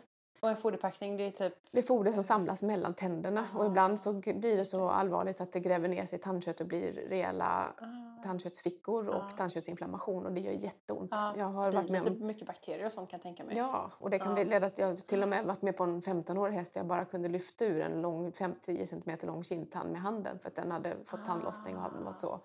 [0.45, 4.01] Och en foderpackning det är typ Det är foder som samlas mellan tänderna och ibland
[4.01, 6.93] så Ah, blir det så allvarligt att det gräver ner sig i tandkött och blir
[6.93, 9.31] rejäla ah, tandköttsfickor och Ah.
[9.37, 11.11] tandköttsinflammation och det gör jätteont.
[11.15, 13.45] Ja, Jag har det varit med lite om mycket bakterier och sånt kan jag tänka
[13.45, 13.57] mig.
[13.57, 14.45] Ja, och det kan Ja.
[14.45, 16.87] leda till, jag har till och med varit med på en 15-årig häst där jag
[16.87, 20.71] bara kunde lyfta ur en lång 50 cm lång kindtand med handen för att den
[20.71, 22.41] hade fått tandlossning och hade varit så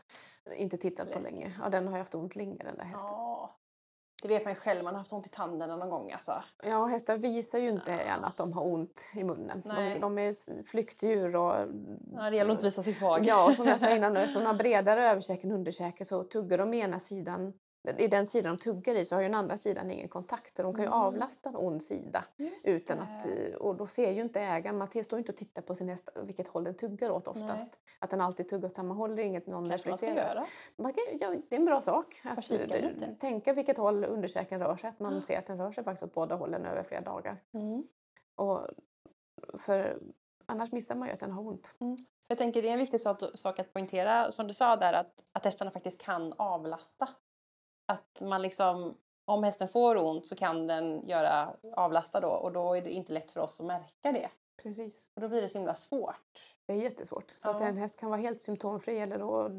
[0.58, 1.54] inte tittat på länge.
[1.64, 3.10] Ja, den har jag haft ont länge den där hästen.
[3.12, 3.56] Ja.
[4.22, 6.44] Det vet man ju själv, man har haft ont i tänderna någon gång alltså.
[6.64, 7.98] Ja, hästar visar ju inte Ja.
[7.98, 9.62] gärna att de har ont i munnen.
[9.66, 11.54] De, de är flyktdjur och...
[12.16, 13.20] Ja, det gäller att inte visa sig svag.
[13.26, 16.58] Ja, och som jag sa innan, eftersom de har bredare överkäke än underkäke så tuggar
[16.58, 17.54] de ena sidan
[17.98, 20.56] i den sidan de tuggar i så har ju den andra sidan ingen kontakt.
[20.58, 21.00] Så de kan ju Mm.
[21.00, 22.26] avlasta en ond sida.
[22.38, 23.48] Just Utan att, det.
[23.48, 25.90] eh, och då ser ju inte ägaren, man står ju inte och tittar på sin
[25.90, 27.80] häst vilket håll den tuggar åt oftast.
[28.00, 30.36] Att den alltid tuggar åt samma håll det är inget någon kanske man ska reflekterar.
[30.36, 30.46] göra.
[30.76, 32.22] Man kan, ja, det är en bra sak.
[32.24, 33.16] Att lite.
[33.20, 34.90] tänka vilket håll underkäken rör sig.
[34.90, 37.38] Att man ser att den rör sig faktiskt åt båda hållen över flera dagar.
[37.54, 37.84] Mm.
[38.36, 38.60] Och
[39.58, 40.00] för
[40.46, 41.76] annars missar man ju att den har ont.
[42.28, 45.24] Jag tänker det är en viktig sak, sak att poängtera som du sa där att,
[45.32, 47.10] att hästarna faktiskt kan avlasta.
[47.90, 52.74] Att man liksom, om hästen får ont så kan den göra avlasta då och då
[52.74, 54.30] är det inte lätt för oss att märka det.
[54.64, 55.08] Precis.
[55.16, 56.56] Och då blir det så himla svårt.
[56.66, 57.34] Det är jättesvårt.
[57.38, 57.68] Så att Ja.
[57.68, 59.52] en häst kan vara helt symptomfri eller då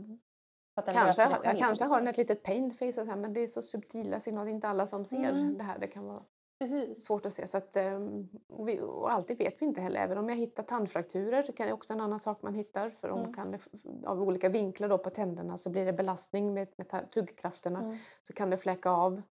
[0.74, 3.40] att kanske, ja, kanske har den ett litet pain face och så här, men det
[3.40, 4.44] är så subtila signaler.
[4.46, 5.58] Det är inte alla som ser Mm.
[5.58, 5.78] det här.
[5.78, 6.22] Det kan vara
[6.60, 7.04] Precis.
[7.04, 7.46] svårt att se.
[7.46, 10.00] Så att, ehm, och, vi, och alltid vet vi inte heller.
[10.00, 12.90] Även om jag hittar tandfrakturer, det kan är också en annan sak man hittar.
[12.90, 13.34] För om Mm.
[13.34, 13.58] kan det,
[14.06, 17.78] av olika vinklar då på tänderna så blir det belastning med, med tuggkrafterna.
[17.82, 17.96] Mm.
[18.22, 19.22] Så kan det fläcka av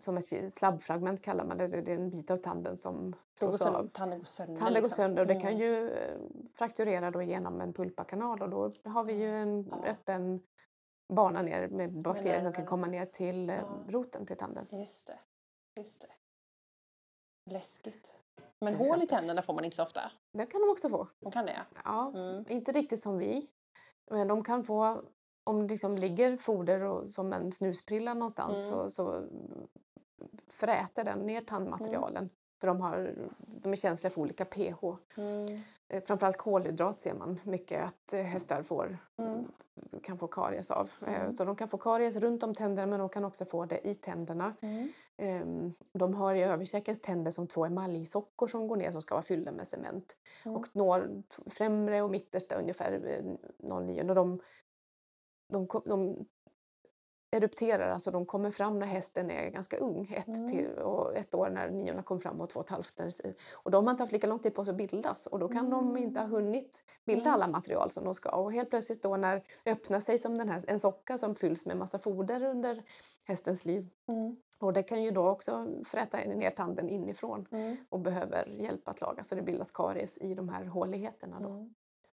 [0.00, 1.66] som ett slabbfragment kallar man det.
[1.66, 3.88] Det är en bit av tanden som slås av.
[3.88, 4.56] tanden går sönder.
[4.56, 4.96] Tanden går liksom.
[4.96, 5.60] sönder och det kan Mm.
[5.62, 6.18] ju eh,
[6.54, 9.84] frakturera då genom en pulpakanal och då har vi ju en Ja.
[9.86, 10.42] öppen
[11.12, 13.84] bana ner med bakterier som kan komma ner till eh, Ja.
[13.88, 14.66] roten till tanden.
[14.70, 15.18] Just det.
[15.76, 16.08] Just det.
[17.50, 18.16] Läskigt.
[18.60, 19.08] Men hål i exempel.
[19.08, 20.00] tänderna får man inte så ofta.
[20.32, 21.06] Det kan de också få.
[21.20, 21.60] De kan det?
[21.84, 22.44] Ja, Mm.
[22.48, 23.46] inte riktigt som vi.
[24.10, 25.02] Men de kan få,
[25.44, 28.70] om det liksom ligger foder och, som en snusprilla någonstans Mm.
[28.70, 29.22] så, så
[30.48, 32.30] fräter den ner tandmaterialen.
[32.60, 34.96] För de, har, de är känsliga för olika pH.
[35.16, 35.60] Mm.
[35.88, 39.44] Eh, Framförallt kolhydrat ser man mycket att eh, hästar får, Mm.
[40.02, 40.90] kan få karies av.
[41.06, 41.36] Eh, Mm.
[41.36, 43.94] Så de kan få karies runt om tänderna men de kan också få det i
[43.94, 44.54] tänderna.
[44.60, 44.88] Mm.
[45.20, 49.22] Ehm, De har i överkäkens tänder som två emaljsockor som går ner som ska vara
[49.22, 50.16] fyllda med cement.
[50.44, 50.56] Mm.
[50.56, 53.24] Och når främre och mittersta ungefär eh,
[53.68, 54.08] 0,9.
[54.08, 54.40] Och de,
[55.48, 56.26] de, de
[57.32, 60.12] erupterar, alltså de kommer fram när hästen är ganska ung.
[60.16, 60.50] Ett, Mm.
[60.50, 63.00] till, och ett år när niorna kom fram och två och ett halvt.
[63.52, 65.70] Och de har inte haft lika lång tid på sig att bildas och då kan
[65.70, 67.34] de inte ha hunnit bilda Mm.
[67.34, 68.30] alla material som de ska.
[68.30, 71.76] Och helt plötsligt då när öppnar sig som den här, en socka som fylls med
[71.76, 72.82] massa foder under
[73.26, 73.88] hästens liv.
[74.08, 74.36] Mm.
[74.60, 77.76] Och det kan ju då också fräta ner tanden inifrån Mm.
[77.88, 81.40] och behöver hjälp att laga så det bildas karies i de här håligheterna.
[81.40, 81.48] Då.
[81.48, 81.74] Mm.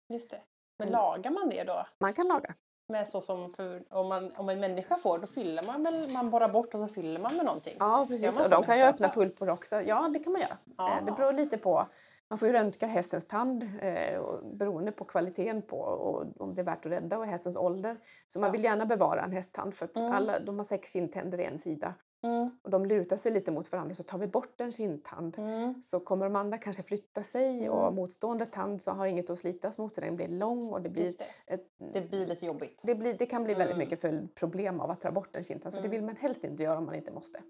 [0.07, 0.41] Just det.
[0.77, 1.85] Men Men- lagar man det då?
[1.99, 2.53] Man kan laga.
[2.87, 6.29] Med så som för, om, man, om en människa får, då fyller man väl, man
[6.29, 7.75] borrar bort och så fyller man med någonting?
[7.79, 8.39] Ja, precis.
[8.39, 9.81] Och de kan ju öppna pulpor också.
[9.81, 10.57] Ja, det kan man göra.
[10.97, 11.87] Eh, Det beror lite på.
[12.29, 16.61] Man får ju röntga hästens tand eh, och beroende på kvaliteten på och om det
[16.61, 17.97] är värt att rädda och hästens ålder.
[18.27, 18.51] Så man Ja.
[18.51, 20.11] vill gärna bevara en hästtand för att Mm.
[20.11, 21.93] alla, de har sex kindtänder i en sida
[22.23, 22.49] Mm.
[22.61, 23.95] och de lutar sig lite mot varandra.
[23.95, 25.81] Så tar vi bort en kindtand Mm.
[25.81, 27.95] så kommer de andra kanske flytta sig och Mm.
[27.95, 31.13] motstående tand så har inget att slitas mot så den blir lång och det blir,
[31.17, 31.53] det.
[31.53, 32.81] ett, det blir lite jobbigt.
[32.85, 33.85] det, blir, det kan bli väldigt Mm.
[33.85, 35.91] mycket följdproblem av att ta bort en kindtand så det Mm.
[35.91, 37.41] vill man helst inte göra om man inte måste.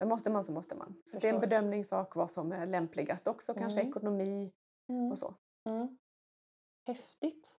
[0.00, 0.94] Men måste man så måste man.
[1.10, 4.52] Så det är en bedömningssak vad som är lämpligast också, kanske ekonomi
[5.12, 5.34] och så.
[6.86, 7.58] Häftigt.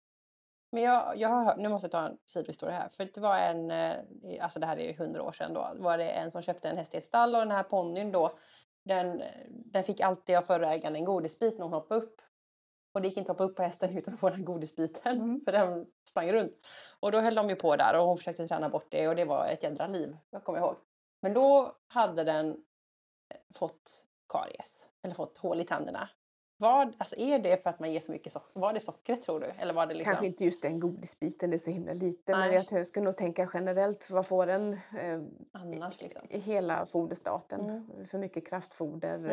[0.74, 2.90] Men jag, jag har, hört- nu måste jag ta en sidohistoria här.
[2.98, 3.96] För det var en, eh,
[4.42, 6.78] alltså det här är ju hundra år sedan då, var det en som köpte en
[6.78, 8.32] häst i ett stall och den här ponnyn då,
[8.86, 12.22] den, den fick alltid av förra ägaren en godisbit när hon hoppade upp.
[12.94, 15.18] Och det gick inte att hoppa upp på hästen utan att få den här godisbiten,
[15.22, 15.42] Mm.
[15.46, 16.54] för den sprang runt.
[17.00, 19.26] Och då höll de ju på där och hon försökte träna bort det och det
[19.26, 20.76] var ett jädra liv, jag kommer ihåg.
[21.22, 26.10] Men då hade den eh, fått karies, eller fått hål i tänderna.
[26.58, 28.60] Vad, alltså är det för att man ger för mycket socker?
[28.60, 29.46] Var det sockret tror du?
[29.46, 30.12] Eller var det liksom...
[30.12, 32.32] Kanske inte just den godisbiten, det är så himla lite.
[32.32, 32.66] Men Nej.
[32.72, 36.22] jag skulle nog tänka generellt, vad får den eh, annars liksom?
[36.30, 37.62] i hela foderstaten?
[37.62, 38.06] Mm.
[38.06, 39.30] För mycket kraftfoder, Mm.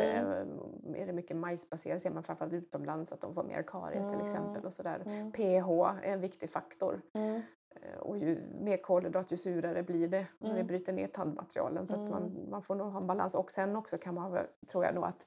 [0.95, 4.21] eh, är det mycket majsbaserat ser man framförallt utomlands att de får mer karies till
[4.21, 4.51] exempel.
[4.57, 4.65] Mm.
[4.67, 5.03] Och sådär.
[5.07, 5.33] Mm.
[5.33, 5.71] pH
[6.03, 7.01] är en viktig faktor.
[7.13, 7.35] Mm.
[7.75, 10.67] Eh, Och ju mer kolhydrat ju surare blir det när det Mm.
[10.67, 11.87] bryter ner tandmaterialen.
[11.87, 12.11] Så att Mm.
[12.11, 13.35] man, man får nog ha en balans.
[13.35, 14.39] Och sen också kan man,
[14.73, 15.27] tror jag nog att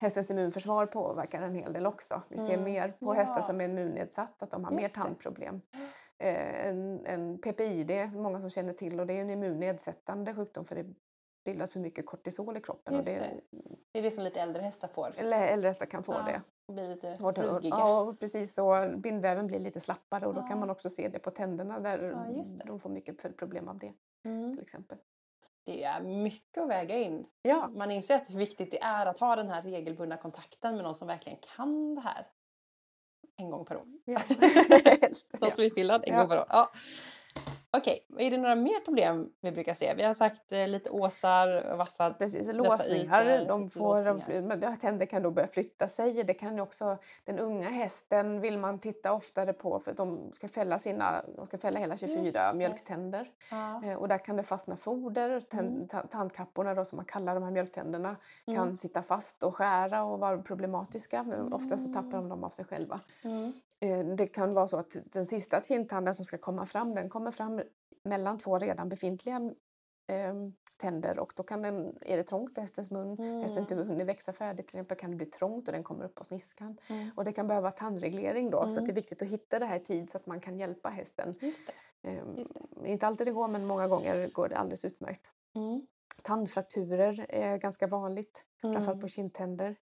[0.00, 2.22] hästens immunförsvar påverkar en hel del också.
[2.28, 2.64] Vi ser Mm.
[2.64, 3.42] mer på hästar Ja.
[3.42, 5.00] som är immunnedsatt att de har mer Just det.
[5.00, 5.60] tandproblem.
[6.18, 10.74] Eh, en, en PPID, många som känner till, och det är en immunnedsättande sjukdom för
[10.76, 10.86] det
[11.44, 12.94] bildas för mycket kortisol i kroppen.
[12.94, 13.40] Just och det, det.
[13.92, 15.12] Det är det som lite äldre hästar får.
[15.16, 16.42] Eller äldre hästar kan få Ja, det.
[16.72, 17.74] Blir lite Och ruggiga.
[17.78, 18.58] Ja, precis.
[18.58, 20.46] Och bindväven blir lite slappare och då Ja.
[20.46, 22.14] kan man också se det på tänderna där
[22.66, 23.92] de får mycket följdproblem av det
[24.24, 24.52] Mm.
[24.54, 24.98] till exempel.
[25.70, 27.26] Det är mycket att väga in.
[27.42, 30.84] Ja, Man inser att hur viktigt det är att ha den här regelbundna kontakten med
[30.84, 32.26] någon som verkligen kan det här.
[33.36, 33.84] En gång per år.
[34.04, 34.20] ja.
[35.40, 36.20] Någon som är utbildad en Ja.
[36.20, 36.46] gång per år.
[36.48, 36.70] Ja.
[37.72, 39.94] Okej, är det några mer problem vi brukar se?
[39.94, 42.10] Vi har sagt eh, lite åsar, vassa...
[42.12, 43.44] Precis, låsningar.
[43.48, 44.58] De får, de, låsningar.
[44.62, 46.24] ja, tänder kan då börja flytta sig.
[46.24, 50.48] Det kan också, den unga hästen vill man titta oftare på för att de ska
[50.48, 52.52] fälla, sina, de ska fälla hela 24 Just det.
[52.54, 53.28] mjölktänder.
[53.50, 53.82] Ja.
[53.84, 55.40] Eh, Och där kan det fastna foder.
[55.40, 55.88] Tänd, Mm.
[55.88, 58.16] ta- Tandkapporna då, som man kallar de här mjölktänderna
[58.46, 58.76] kan Mm.
[58.76, 61.22] sitta fast och skära och vara problematiska.
[61.22, 62.20] Men ofta så tappar Mm.
[62.22, 63.00] de dem av sig själva.
[63.24, 63.52] Mm.
[63.80, 67.30] Eh, Det kan vara så att den sista kindtanden som ska komma fram, den kommer
[67.30, 67.62] fram
[68.04, 69.36] mellan två redan befintliga
[70.06, 70.34] eh,
[70.76, 73.88] tänder och då kan den, är det trångt i hästens mun, hästen inte Mm.
[73.88, 76.78] hunnit växa färdigt till exempel, kan det bli trångt och den kommer upp på sniskan.
[76.88, 77.10] Mm.
[77.16, 78.84] Och det kan behöva tandreglering då, så Mm.
[78.84, 81.34] det är viktigt att hitta det här i tid så att man kan hjälpa hästen.
[81.40, 81.66] Just
[82.02, 82.08] det.
[82.08, 82.52] Eh, Just
[82.84, 85.30] Inte alltid det går, men många gånger går det alldeles utmärkt.
[85.54, 85.86] Mm.
[86.22, 89.00] Tandfrakturer är ganska vanligt, framförallt Mm.
[89.00, 89.76] på kindtänder.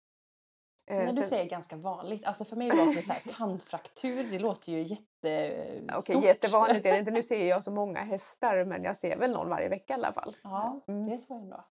[0.87, 4.31] Eh, När du sen- säger ganska vanligt, alltså för mig låter det så här, tandfraktur,
[4.31, 5.99] det låter ju jättestort.
[5.99, 7.11] Okej, jättevanligt är det inte.
[7.11, 10.13] Nu ser jag så många hästar, men jag ser väl någon varje vecka i alla
[10.13, 10.37] fall.
[10.43, 11.07] Ja, Mm.
[11.07, 11.65] det är så ändå.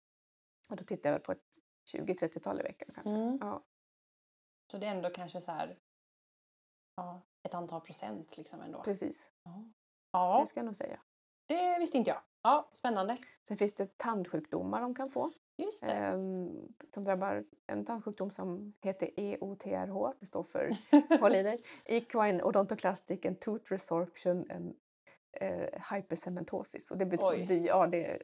[0.70, 1.60] Och då tittar jag väl på ett
[1.96, 3.14] 20-30-tal i veckan kanske.
[3.16, 3.38] Mm.
[3.42, 3.64] Ja,
[4.72, 5.78] Så det är ändå kanske så här,
[6.96, 8.82] ja, ett antal procent liksom ändå.
[8.84, 9.32] precis.
[10.12, 11.00] Ja, Det ska jag nog säga.
[11.48, 13.18] det visste inte jag Ja, spännande.
[13.48, 15.32] Sen finns det tandsjukdomar de kan få.
[15.58, 15.92] Just det.
[15.92, 20.14] Ehm, som drabbar en tandsjukdom som heter EOTRH.
[20.20, 20.76] Det står för,
[21.20, 24.76] håll i dig, Equine Odontoclastic and Tooth Resorption and
[25.42, 26.92] eh, Hypercementosis.
[26.92, 28.20] Och det betyder, ja det...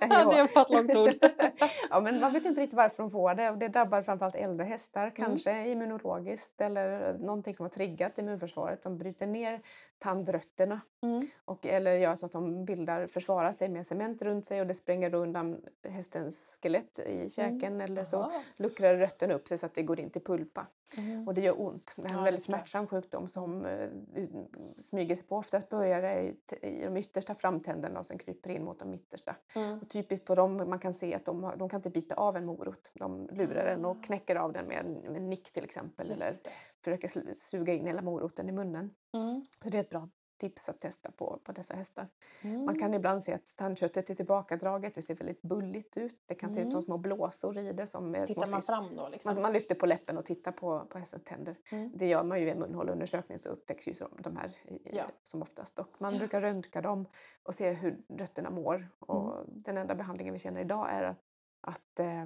[0.00, 1.30] det var ett långt ord.
[1.90, 3.50] ja, men man vet inte riktigt varför de får det.
[3.50, 5.12] Och det drabbar framförallt äldre hästar, Mm.
[5.14, 9.60] kanske immunologiskt eller någonting som har triggat immunförsvaret som bryter ner
[9.98, 11.26] tandrötterna Mm.
[11.44, 14.74] och, eller gör så att de bildar, försvarar sig med cement runt sig och det
[14.74, 18.42] spränger då undan hästens skelett i käken eller så Jaha.
[18.56, 20.66] luckrar rötten upp sig så att det går in till pulpa.
[20.96, 21.28] Mm.
[21.28, 21.92] Och det gör ont.
[21.96, 24.46] Det här är Ja, en det väldigt smärtsam sjukdom som eh, u-
[24.78, 25.36] smyger sig på.
[25.36, 26.36] Oftast börjar det i,
[26.80, 29.36] i de yttersta framtänderna och sen kryper in mot de mittersta.
[29.54, 29.78] Mm.
[29.78, 32.46] Och typiskt på dem, man kan se att de, de kan inte bita av en
[32.46, 32.90] morot.
[32.94, 33.88] De lurar den Ah.
[33.88, 36.10] och knäcker av den med en, med en nick till exempel.
[36.10, 36.50] Eller Just det.
[36.84, 38.90] försöker suga in hela moroten i munnen.
[39.14, 39.46] Mm.
[39.64, 40.08] Så det är ett bra
[40.38, 42.08] tips att testa på, på dessa hästar.
[42.42, 42.64] Mm.
[42.64, 46.22] Man kan ibland se att tandköttet är tillbakadraget, det ser väldigt bulligt ut.
[46.26, 46.82] Det kan se ut som Mm.
[46.82, 47.86] små blåsor i det.
[47.86, 49.34] Som Tittar man fram då liksom?
[49.34, 51.56] man, man lyfter på läppen och tittar på, på hästens tänder.
[51.70, 51.92] Mm.
[51.94, 55.04] Det gör man ju i en munhåleundersökning så upptäcks ju de, här Ja.
[55.22, 55.78] som oftast.
[55.78, 57.06] Och man brukar röntga dem
[57.42, 58.88] och se hur rötterna mår.
[58.98, 59.44] Och Mm.
[59.62, 61.18] den enda behandlingen vi känner idag är att,
[61.60, 62.24] att eh,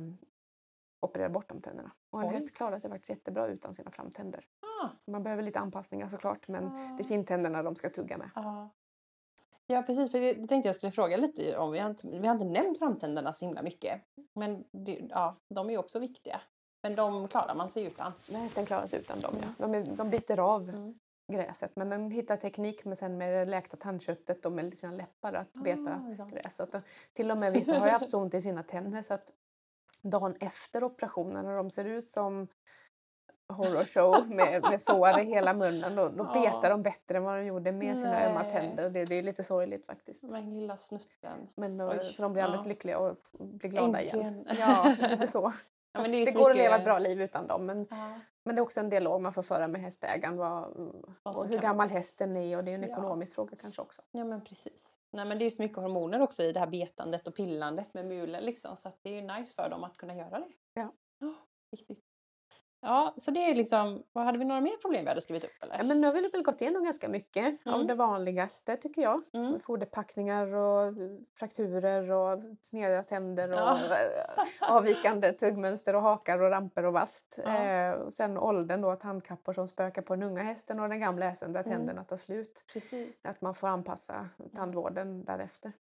[1.01, 1.91] operera bort de tänderna.
[2.11, 2.35] Och en Oj.
[2.35, 4.45] häst klarar sig faktiskt jättebra utan sina framtänder.
[4.83, 6.99] Ah, Man behöver lite anpassningar såklart men det ah.
[6.99, 8.31] är kindtänderna de ska tugga med.
[8.35, 8.69] Ja.
[9.71, 11.71] Ja precis, för det, det tänkte jag skulle fråga lite om.
[11.73, 14.03] Vi har inte, vi har inte nämnt framtänderna så himla mycket.
[14.35, 16.41] Men det, ja, de är ju också viktiga.
[16.83, 18.13] Men de klarar man sig utan.
[18.31, 19.35] Men hästen klarar sig utan dem.
[19.37, 19.49] Mm.
[19.59, 19.67] Ja.
[19.67, 20.99] De, är, de biter av Mm.
[21.33, 25.33] gräset men den hittar teknik med, sen med det läkta tandköttet och med sina läppar
[25.33, 26.25] att beta Ah, ja.
[26.25, 26.61] gräs.
[27.13, 29.31] Till och med vissa har ju haft så ont i sina tänder så att
[30.03, 32.49] dagen efter operationen när de ser ut som
[33.53, 36.41] horror show med, med sår i hela munnen då, då Ja.
[36.41, 38.51] betar de bättre än vad de gjorde med sina ömma Nej.
[38.53, 38.91] tänder.
[38.91, 40.23] Det, det är lite sorgligt faktiskt.
[40.31, 41.49] Men lilla snutten.
[41.55, 42.69] Men då, Oj, så de blir alldeles ja.
[42.69, 44.25] lyckliga och blir glada igen.
[44.25, 44.57] Äntligen.
[44.61, 45.53] Ja, lite så.
[45.99, 47.67] Ja, det det går att leva mycket- ett bra liv utan dem.
[47.67, 48.21] Men, Ja.
[48.45, 50.37] men det är också en dialog man får föra med hästägaren.
[50.37, 50.65] Vad,
[51.23, 51.97] och hur gammal bäst.
[51.97, 54.03] hästen är och det är en ekonomisk fråga kanske också.
[54.11, 54.87] ja men precis.
[55.11, 58.07] Nej men det är så mycket hormoner också i det här betandet och pillandet med
[58.07, 58.77] mulen liksom.
[58.77, 60.53] Så det är nice för dem att kunna göra det.
[60.75, 60.95] Ja.
[61.19, 61.35] Ja,
[61.73, 62.08] Riktigt.
[62.81, 65.62] Ja, så det är liksom, vad hade vi några mer problem vi hade skrivit upp
[65.62, 65.76] eller?
[65.76, 67.87] Ja, men nu har vi väl gått igenom ganska mycket av Mm.
[67.87, 69.22] det vanligaste tycker jag.
[69.33, 69.61] Mm.
[69.61, 70.95] Foderpackningar och
[71.39, 73.79] frakturer och sneda tänder och Ja.
[74.61, 77.39] avvikande tuggmönster och hakar och ramper och vast.
[77.45, 77.57] Ja.
[77.64, 81.29] Eh, och sen åldern då, tandkappor som spökar på den unga hästen och den gamla
[81.29, 81.72] hästen där Mm.
[81.79, 82.64] tänderna tar slut.
[82.72, 83.26] Precis.
[83.26, 85.72] Att man får anpassa tandvården därefter.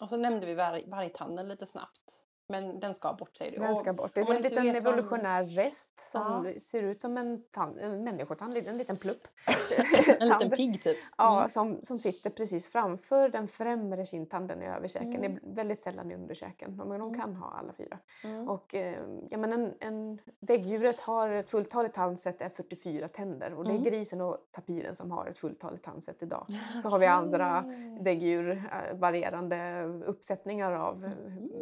[0.00, 2.24] Och så nämnde vi varg, vargtanden lite snabbt.
[2.50, 3.58] Men den ska bort säger du.
[3.58, 4.10] Den ska bort.
[4.14, 6.60] Det om är en liten evolutionär rest som Ja.
[6.60, 9.28] ser ut som en, tand, en människotand, en liten plupp.
[10.20, 10.96] En liten pigg typ.
[11.18, 11.50] Ja, Mm.
[11.50, 15.14] som, som sitter precis framför den främre kindtanden i överkäken.
[15.14, 15.34] Mm.
[15.42, 17.20] Det är väldigt sällan i underkäken, men de Mm.
[17.20, 17.98] kan ha alla fyra.
[18.24, 18.48] Mm.
[18.48, 18.98] Och, eh,
[19.30, 23.72] ja, men en, en, däggdjuret har ett fulltaligt tandsätt är 44 tänder och det är
[23.72, 23.82] Mm.
[23.82, 26.46] grisen och tapiren som har ett fulltaligt tandsätt idag.
[26.82, 27.64] Så har vi andra
[28.00, 31.10] däggdjur, eh, varierande uppsättningar av eh,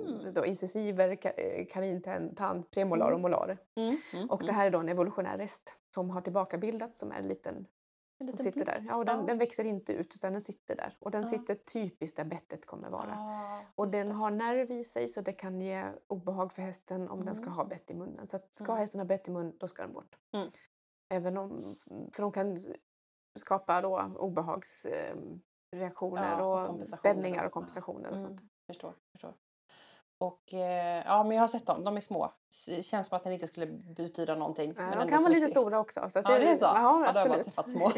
[0.07, 0.33] Mm.
[0.35, 0.45] då,
[0.77, 3.23] incisiver, ka, eh, kanintand, tand, premolar och Mm.
[3.23, 3.59] molarer.
[3.75, 3.97] Mm.
[4.15, 4.31] Mm.
[4.31, 7.67] Och det här är då en evolutionär rest som har tillbakabildats som är en liten
[8.19, 8.85] En som sitter där.
[8.89, 9.27] Ja, och den, Ja.
[9.27, 10.97] den växer inte ut utan den sitter där.
[11.01, 11.29] Och den Ja.
[11.29, 13.15] sitter typiskt där bettet kommer vara.
[13.19, 14.13] Ah, Och den det.
[14.15, 17.57] har nerv i sig så det kan ge obehag för hästen om den ska Mm.
[17.57, 18.29] ha bett i munnen.
[18.29, 18.77] Så att ska Mm.
[18.79, 20.17] hästen ha bett i mun, då ska den bort.
[20.35, 20.49] Mm.
[21.15, 21.63] Även om,
[22.13, 22.75] för de kan
[23.39, 28.29] skapa då obehagsreaktioner Ja, och och spänningar och- kompensationer och Mm.
[28.29, 28.41] sånt.
[28.67, 29.35] Förstår, förstår.
[30.19, 31.85] Och eh, ja, men jag har sett dem.
[31.85, 32.33] De är små.
[32.51, 34.75] S- Känns som att den inte skulle betyda någonting.
[34.77, 36.11] Ja, men de kan vara lite stora också.
[36.11, 36.65] Så att Ja, det är så?
[36.65, 37.91] Ja, Ja, då har små.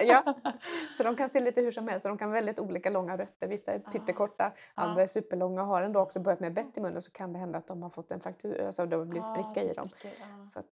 [0.00, 0.34] ja.
[0.96, 2.02] Så de kan se lite hur som helst.
[2.02, 3.48] Så de kan ha väldigt olika långa rötter.
[3.48, 3.90] Vissa är Ah.
[3.90, 5.62] pyttekorta, andra är superlånga.
[5.62, 7.90] Har ändå också börjat med bett i munnen så kan det hända att de har
[7.90, 9.88] fått en fraktur, alltså det blir Ah, spricka i det dem.
[10.02, 10.10] ja.
[10.52, 10.66] Så att,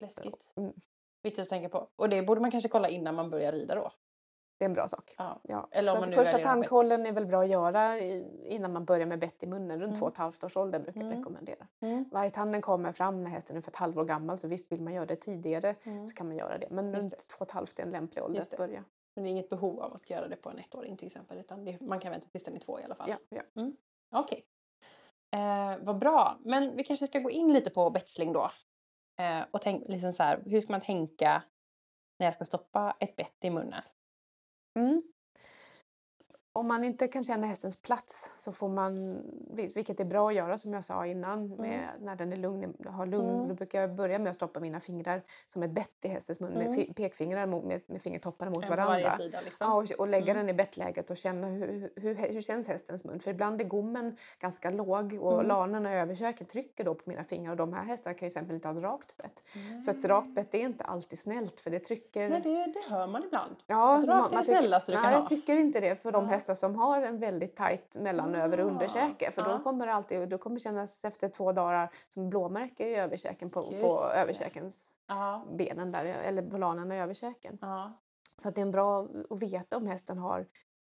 [0.00, 0.52] Läskigt.
[0.56, 0.72] mm,
[1.22, 1.88] Viktigt att tänka på.
[1.96, 3.90] Och det borde man kanske kolla innan man börjar rida då.
[4.58, 5.14] Det är en bra sak.
[5.18, 5.40] Ja.
[5.42, 5.68] Ja.
[5.70, 9.18] Eller om så man första tandkollen är väl bra att göra innan man börjar med
[9.18, 9.80] bett i munnen.
[9.80, 9.98] Runt Mm.
[10.00, 11.18] två och ett halvt års ålder brukar jag Mm.
[11.18, 11.66] rekommendera.
[11.80, 12.04] Mm.
[12.12, 15.06] Vargtanden kommer fram när hästen är ungefär ett halvår gammal så visst vill man göra
[15.06, 16.06] det tidigare Mm.
[16.06, 16.66] så kan man göra det.
[16.70, 17.16] Men Just runt det.
[17.16, 18.84] två och ett halvt är en lämplig ålder att börja.
[19.14, 21.38] Men det är inget behov av att göra det på en ettåring till exempel.
[21.38, 23.10] Utan det, man kan vänta tills den är två i alla fall.
[23.10, 23.70] Ja, ja.
[24.14, 24.44] Okej.
[25.30, 26.36] Eh, vad bra.
[26.44, 28.50] Men vi kanske ska gå in lite på betsling då.
[29.20, 31.42] Eh, och tänk, liksom så här, hur ska man tänka
[32.18, 33.82] när jag ska stoppa ett bett i munnen?
[34.78, 35.02] Mm.
[36.58, 39.18] Om man inte kan känna hästens plats så får man,
[39.74, 41.56] vilket är bra att göra som jag sa innan, Mm.
[41.56, 43.48] med, när den är lugn, har lugn, Mm.
[43.48, 46.52] då brukar jag börja med att stoppa mina fingrar som ett bett i hästens mun,
[46.52, 46.74] med Mm.
[46.74, 49.10] fi- pekfingrar mot, med, med fingertopparna mot varandra.
[49.16, 49.66] sida liksom.
[49.66, 50.36] Ja, och, och lägga Mm.
[50.46, 53.20] den i bettläget och känna hur, hur, hur känns hästens mun.
[53.20, 55.46] För ibland är gommen ganska låg och Mm.
[55.46, 58.54] lanerna över köken trycker då på mina fingrar och de här hästarna kan ju exempel
[58.54, 59.42] inte ha ett rakt bett.
[59.84, 60.08] Så ett Mm.
[60.08, 63.56] rakt bett är inte alltid snällt för det trycker Nej, det, det hör man ibland.
[63.66, 65.20] Ja, man- rakt är man det tycker- snällaste du kan nej, ha.
[65.20, 66.30] jag tycker inte det för de Ja.
[66.30, 69.30] hästar som har en väldigt tajt mellan över och Ah, underkäke.
[69.30, 73.50] För då kommer det alltid, då kommer kännas efter två dagar som blåmärke i överkäken
[73.50, 74.20] på, på det.
[74.20, 77.58] överkäkens Ja, benen där, eller på lanerna i överkäken.
[77.60, 77.92] ja.
[78.42, 80.46] Så att det är bra att veta om hästen har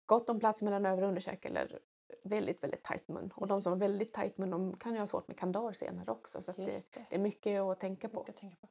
[0.05, 1.79] gott om plats mellan över och underkäke eller
[2.23, 3.31] väldigt, väldigt tajt mun.
[3.35, 6.11] Och de som har väldigt tajt mun de kan ju ha svårt med kandar senare
[6.11, 6.41] också.
[6.41, 7.05] Så det, det.
[7.09, 8.19] det är mycket att tänka på.
[8.19, 8.67] Att tänka på.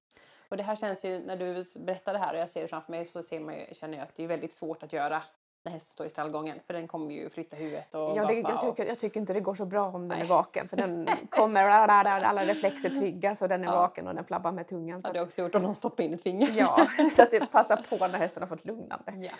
[0.48, 2.90] Och det här känns ju, när du berättar det här och jag ser det framför
[2.90, 5.22] mig så ser man ju, känner jag att det är väldigt svårt att göra
[5.64, 6.58] när hästen står i stallgången.
[6.66, 9.32] För den kommer ju flytta huvudet och Ja, det, jag, och- tycker, jag tycker inte
[9.32, 10.28] det går så bra om den är Nej.
[10.28, 13.76] vaken för den kommer, alla reflexer triggas och den är Ja.
[13.76, 15.02] vaken och den flabbar med tungan.
[15.02, 16.48] Så hade jag också gjort om någon stoppade in ett finger.
[16.58, 16.86] ja,
[17.16, 19.12] så att det passar på när hästen har fått lugnande.
[19.16, 19.30] ja.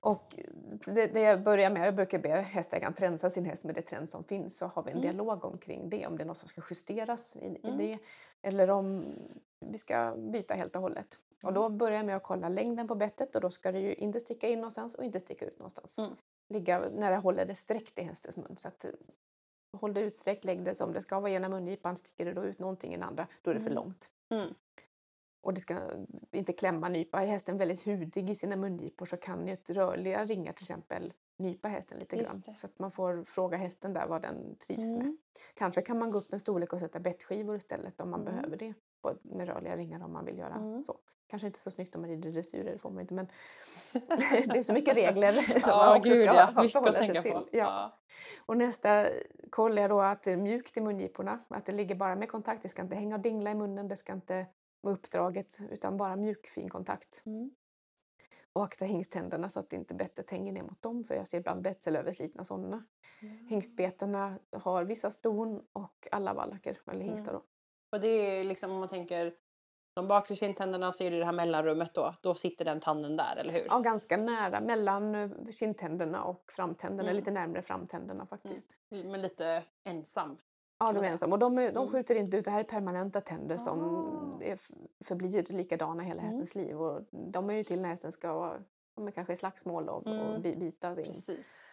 [0.00, 0.34] Och
[0.86, 4.10] det, det jag börjar med, jag brukar be hästägaren tränsa sin häst med det träns
[4.10, 5.02] som finns så har vi en Mm.
[5.02, 7.78] dialog omkring det, om det är något som ska justeras i, i Mm.
[7.78, 7.98] det
[8.42, 9.04] eller om
[9.60, 11.06] vi ska byta helt och hållet.
[11.46, 13.94] Och då börjar jag med att kolla längden på bettet och då ska det ju
[13.94, 15.98] inte sticka in någonstans och inte sticka ut någonstans.
[15.98, 16.10] Mm.
[16.48, 18.56] Ligga när jag håller det sträckt i hästens mun.
[18.56, 18.90] Så att, eh,
[19.76, 21.96] håll det utsträckt, lägg det som det ska vara ena mungipan.
[21.96, 23.82] Sticker det då ut någonting i den andra, då är det för Mm.
[23.84, 24.08] långt.
[24.30, 24.54] Mm.
[25.42, 25.78] Och det ska
[26.30, 27.22] inte klämma, nypa.
[27.22, 31.12] Är hästen väldigt hudig i sina mungipor så kan ju ett rörliga ringar till exempel
[31.38, 32.42] nypa hästen lite Just grann.
[32.46, 32.54] det.
[32.60, 35.00] Så att man får fråga hästen där vad den trivs med.
[35.00, 35.18] Mm.
[35.54, 38.34] Kanske kan man gå upp en storlek och sätta bettskivor istället om man Mm.
[38.34, 38.74] behöver det.
[39.22, 40.84] Med rörliga ringar om man vill göra Mm.
[40.84, 40.98] så.
[41.34, 43.26] Kanske inte så snyggt om man rider dressyrer, det får man inte men
[44.46, 46.68] det är så mycket regler som Ja, man också gud, ska ja.
[46.68, 47.32] förhålla sig till.
[47.32, 47.46] Ja.
[47.52, 47.98] Ja.
[48.46, 49.08] Och nästa
[49.50, 52.62] kollar jag då att det är mjukt i mungiporna, att det ligger bara med kontakt.
[52.62, 54.46] Det ska inte hänga och dingla i munnen, det ska inte
[54.80, 57.22] vara uppdraget utan bara mjuk fin kontakt.
[57.26, 57.50] Mm.
[58.52, 61.62] Och akta hingsttänderna så att inte bettet hänger ner mot dem för jag ser ibland
[61.62, 62.84] betselöverslitna sådana.
[63.22, 63.46] Mm.
[63.46, 67.42] Hingstbetarna har vissa ston och alla vallacker, eller hingstar då.
[67.92, 69.34] Och det är liksom om man tänker
[69.94, 72.14] de bakre kindtänderna så är det det här mellanrummet då.
[72.20, 73.66] Då sitter den tanden där, eller hur?
[73.68, 77.16] Ja, ganska nära mellan eh, kindtänderna och framtänderna, Mm.
[77.16, 78.76] lite närmare framtänderna faktiskt.
[78.88, 80.38] Men lite ensam.
[80.78, 81.34] Ja, de är ensamma.
[81.34, 81.92] Och de, är- de Mm.
[81.92, 82.44] skjuter inte ut.
[82.44, 83.80] Det här är permanenta tänder som
[84.40, 84.42] Ah.
[84.44, 84.58] är,
[85.04, 86.24] förblir likadana hela Mm.
[86.24, 86.80] hästens liv.
[86.82, 88.58] Och de är ju till när hästen ska vara
[88.96, 90.42] ja, men kanske i slagsmål och, och Mm.
[90.42, 91.70] bi- bita sin, Precis.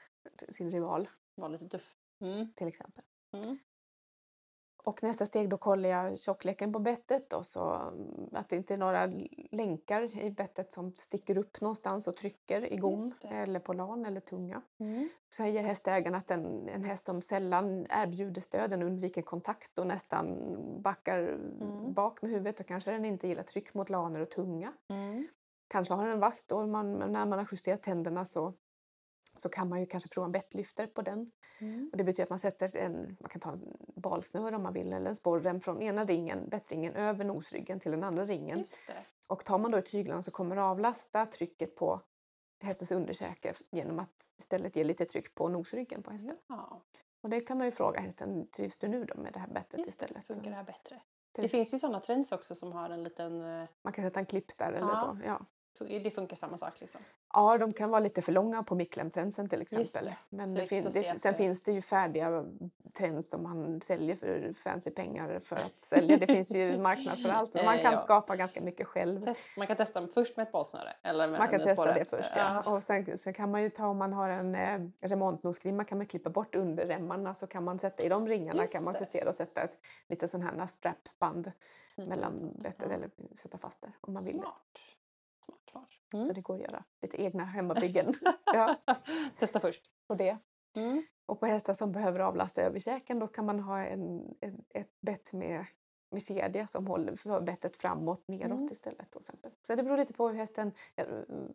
[0.50, 1.96] sin rival Var lite tuff.
[2.28, 2.54] Mm.
[2.54, 3.04] till exempel.
[3.34, 3.58] Mm.
[4.84, 8.74] Och nästa steg då kollar jag tjockleken på bettet och så mm, att det inte
[8.74, 9.12] är några
[9.52, 14.20] länkar i bettet som sticker upp någonstans och trycker i gom eller på lan eller
[14.20, 14.62] tunga.
[14.80, 15.10] Mm.
[15.34, 20.38] Säger hästägaren att en, en häst som sällan erbjuder stöd, den undviker kontakt och nästan
[20.82, 21.94] backar Mm.
[21.94, 24.74] bak med huvudet och kanske den inte gillar tryck mot laner och tunga.
[24.90, 25.28] Mm.
[25.68, 28.54] Kanske har den en vass då, man, när man har justerat tänderna så,
[29.42, 31.32] så kan man ju kanske prova en bettlyfter på den.
[31.60, 31.90] Mm.
[31.92, 34.94] Och det betyder att man sätter en, man kan ta en balsnöre om man vill
[34.94, 38.66] eller en sporrem från ena ringen, bettringen över nosryggen till den andra ringen.
[39.28, 42.02] Och tar man då i tyglarna så kommer det avlasta trycket på
[42.62, 46.38] hästens underkäke genom att istället ge lite tryck på nosryggen på hästen.
[46.48, 46.82] Ja,
[47.22, 49.78] Och det kan man ju fråga hästen, trivs du nu då med det här bettet
[49.78, 50.28] just istället?
[50.28, 51.02] Funkar det här bättre?
[51.32, 53.42] Det finns ju sådana trends också som har en liten...
[53.62, 54.96] eh, Man kan sätta en clips där eller Ja.
[54.96, 55.18] så.
[55.26, 55.46] Ja.
[55.88, 57.02] Det funkar samma sak liksom.
[57.34, 60.06] ja, de kan vara lite för långa på micklemtränsen till exempel.
[60.06, 60.18] det.
[60.30, 62.46] Men det fin- det, sen finns det ju färdiga
[62.94, 66.18] trends som man säljer för fancy pengar för att sälja.
[66.18, 67.54] Det finns ju marknad för allt.
[67.54, 67.98] Men man kan ja.
[67.98, 69.26] skapa ganska mycket själv.
[69.26, 70.94] Test, man kan testa först med ett balsnöre.
[71.04, 71.94] Eller Man kan testa sporre.
[71.94, 72.32] det först.
[72.36, 72.62] Ja.
[72.62, 76.08] Och sen, sen kan man ju ta om man har en eh, remontnosgrimma kan man
[76.08, 79.36] klippa bort underremmarna så kan man sätta i de ringarna Just kan man justera och
[79.36, 79.78] sätta ett
[80.08, 81.52] lite sån här strapband
[81.96, 82.96] mellan bettet Ja.
[82.96, 84.42] eller sätta fast det om man vill det.
[84.42, 84.80] Smart.
[85.52, 85.90] Smart, smart.
[86.14, 86.26] Mm.
[86.28, 88.14] Så det går att göra lite egna hemmabyggen
[88.46, 88.76] ja,
[89.40, 89.82] Testa först.
[90.08, 90.38] på det.
[90.76, 91.04] Mm.
[91.26, 95.34] Och på hästar som behöver avlasta överkäken då kan man ha en, ett, ett bett
[95.34, 95.66] med,
[96.12, 98.66] med kedja som håller för bettet framåt neråt Mm.
[98.72, 99.12] istället.
[99.12, 99.52] Till exempel.
[99.68, 100.72] Så det beror lite på hur hästen,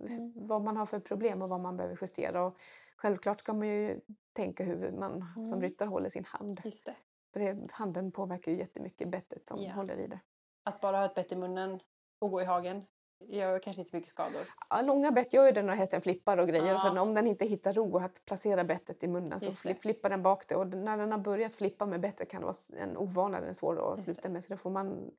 [0.01, 0.33] Mm.
[0.37, 2.45] vad man har för problem och vad man behöver justera.
[2.47, 2.57] Och
[2.97, 4.01] självklart ska man ju
[4.33, 5.61] tänka hur man som Mm.
[5.61, 6.61] ryttare håller sin hand.
[6.65, 6.97] Just det.
[7.33, 9.73] För det, handen påverkar ju jättemycket bettet som Ja.
[9.73, 10.21] håller i det.
[10.63, 11.81] Att bara ha ett bett i munnen
[12.19, 12.85] och gå i hagen
[13.21, 14.41] gör kanske inte mycket skador.
[14.71, 16.73] Ja, långa bett gör ju det när hästen flippar och grejer.
[16.73, 16.81] Ja.
[16.81, 19.53] För om den inte hittar ro att placera bettet i munnen så det.
[19.53, 20.57] flipp, flippar den bak det.
[20.57, 23.53] Och när den har börjat flippa med bettet kan det vara en ovana, den är
[23.53, 24.29] svår att Just sluta det.
[24.29, 24.45] med.
[24.45, 25.11] Så då får man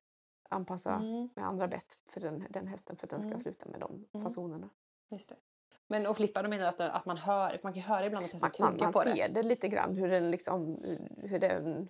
[0.50, 1.28] anpassa Mm.
[1.34, 3.40] med andra bett för den, den hästen för att den ska Mm.
[3.40, 4.24] sluta med de Mm.
[4.24, 4.68] fasonerna.
[5.10, 5.36] Just det.
[5.90, 8.50] Men och flippa, du menar att, att man hör, man kan höra ibland att hästen
[8.58, 9.34] Man, man, tuggar man på ser det?
[9.34, 10.78] det lite grann hur den liksom,
[11.22, 11.88] hur den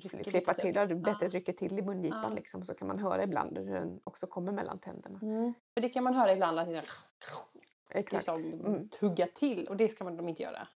[0.00, 0.62] Flippar typ.
[0.62, 2.34] till, ja, bettet rycker till i mungipan Ja.
[2.34, 5.18] liksom, så kan man höra ibland hur den också kommer mellan tänderna.
[5.22, 5.54] Mm.
[5.74, 6.82] För det kan man höra ibland att det
[7.90, 8.12] Exakt.
[8.28, 8.88] liksom Mm.
[8.88, 10.68] tugga till och det ska man de inte göra.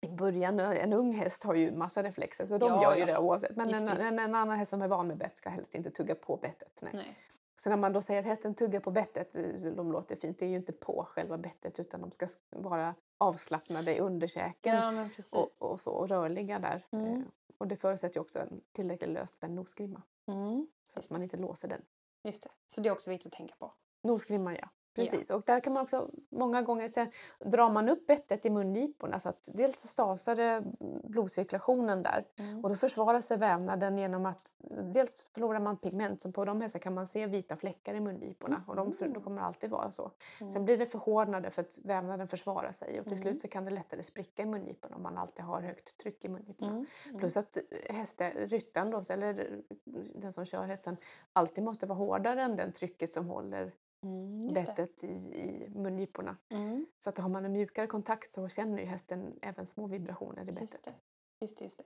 [0.00, 3.06] I början, en ung häst har ju massa reflexer så de Ja, gör ju ja.
[3.06, 3.56] det oavsett.
[3.56, 4.02] Men Visst, en, visst.
[4.02, 6.78] En, en annan häst som är van med bett ska helst inte tugga på bettet.
[6.82, 6.90] Nej.
[6.94, 7.16] Nej.
[7.62, 10.44] Så när man då säger att hästen tuggar på bettet, eh, de låter fint, det
[10.46, 15.70] är ju inte på själva bettet utan de ska vara avslappnade i underkäken Ja och,
[15.72, 16.86] och, så, och rörliga där.
[16.90, 17.06] Mm.
[17.16, 17.22] Eh,
[17.58, 20.66] Och det förutsätter ju också en tillräckligt lösspänd nosgrimma Mm.
[20.92, 21.82] så att man inte låser den.
[22.24, 22.48] Just det.
[22.66, 23.74] Så det är också viktigt att tänka på.
[24.02, 24.68] Nosgrimma ja.
[24.96, 27.10] Precis, och där kan man också många gånger sen
[27.44, 30.62] drar man upp bettet i mungiporna så att dels så stasar det
[31.04, 32.64] blodcirkulationen där Mm.
[32.64, 34.52] och då försvarar sig vävnaden genom att
[34.92, 38.62] dels förlorar man pigment, som på de hästarna kan man se vita fläckar i mungiporna
[38.66, 40.10] och de, för, de kommer alltid vara så.
[40.40, 40.52] Mm.
[40.52, 43.22] Sen blir det förhårdnade för att vävnaden försvarar sig och till Mm.
[43.22, 46.28] slut så kan det lättare spricka i mungiporna om man alltid har högt tryck i
[46.28, 46.70] mungiporna.
[46.70, 46.86] Mm.
[47.06, 47.18] Mm.
[47.18, 47.56] Plus att
[47.90, 49.60] hästen, ryttaren då, eller
[50.14, 50.96] den som kör hästen
[51.32, 53.72] alltid måste vara hårdare än den trycket som håller
[54.06, 54.48] Mm.
[54.54, 56.36] Just bettet i, i mungiporna.
[56.48, 56.86] Mm.
[56.98, 60.46] Så att har man en mjukare kontakt så känner ju hästen även små vibrationer i
[60.46, 60.84] Just bettet.
[60.84, 60.92] det.
[61.40, 61.84] Just det, just det.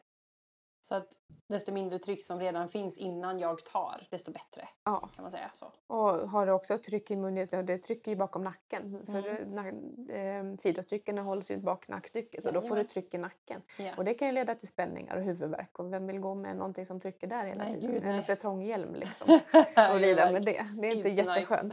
[0.83, 1.09] Så att
[1.47, 5.09] desto mindre tryck som redan finns innan jag tar, desto bättre Ja.
[5.15, 5.51] kan man säga.
[5.55, 5.73] Så.
[5.87, 9.03] Och har du också tryck i munnen, ja, det trycker ju bakom nacken.
[9.07, 9.55] För Mm.
[9.59, 12.87] na- eh, sidostyckena hålls ju bak nackstycket så då får du Jajamän.
[12.89, 13.63] tryck i nacken.
[13.79, 13.91] Ja.
[13.97, 16.85] Och det kan ju leda till spänningar och huvudvärk och vem vill gå med någonting
[16.85, 17.91] som trycker där hela Nej, tiden?
[17.93, 19.41] gud, en för trång hjälm liksom.
[19.93, 20.67] Och rida med det.
[20.81, 21.71] Det är inte, Inte nice.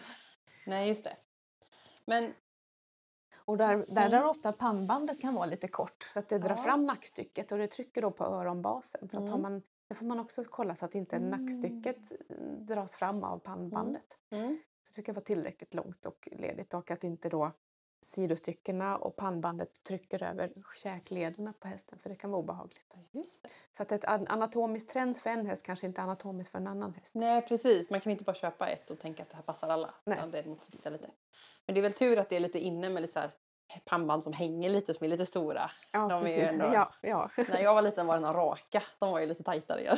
[0.68, 1.18] Nej, just det.
[2.06, 2.34] Men
[3.46, 4.12] Och där, där, Mm.
[4.12, 6.64] där ofta pannbandet kan vara lite kort så att det drar Ja.
[6.64, 9.10] fram nackstycket och det trycker då på öronbasen.
[9.10, 9.42] Så att Mm.
[9.42, 11.30] man, det får man också kolla så att inte Mm.
[11.30, 14.18] nackstycket eh, dras fram av pannbandet.
[14.30, 14.60] mm.
[14.84, 17.52] Så det ska vara tillräckligt långt och ledigt och att inte då
[18.06, 22.94] sidostyckena och pannbandet trycker över käklederna på hästen för det kan vara obehagligt.
[23.12, 23.50] just det.
[23.72, 26.68] Så att ett an- anatomiskt trend för en häst kanske inte är anatomiskt för en
[26.68, 27.12] annan häst.
[27.16, 27.90] Nej, precis.
[27.90, 29.94] Man kan inte bara köpa ett och tänka att det här passar alla.
[30.04, 30.18] Nej.
[30.18, 31.10] utan det får titta lite.
[31.66, 33.32] Men det är väl tur att det är lite inne med lite så här
[33.86, 35.72] pannband som hänger lite, som är lite stora.
[35.92, 36.50] Ja, De precis.
[36.50, 37.30] ändå- Ja, ja.
[37.50, 38.84] När jag var liten var det några raka.
[39.00, 39.98] De var ju lite tajtare.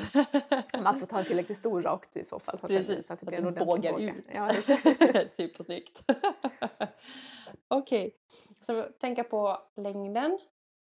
[0.84, 2.58] Man får ta en tillräckligt stor rakt i så fall.
[2.58, 4.26] Så att Precis, det, så att det blir att en det ordentlig bågar ut.
[4.34, 5.30] Ja, lite.
[5.36, 6.04] Supersnyggt.
[7.68, 8.16] Okej,
[8.62, 10.40] så tänka på längden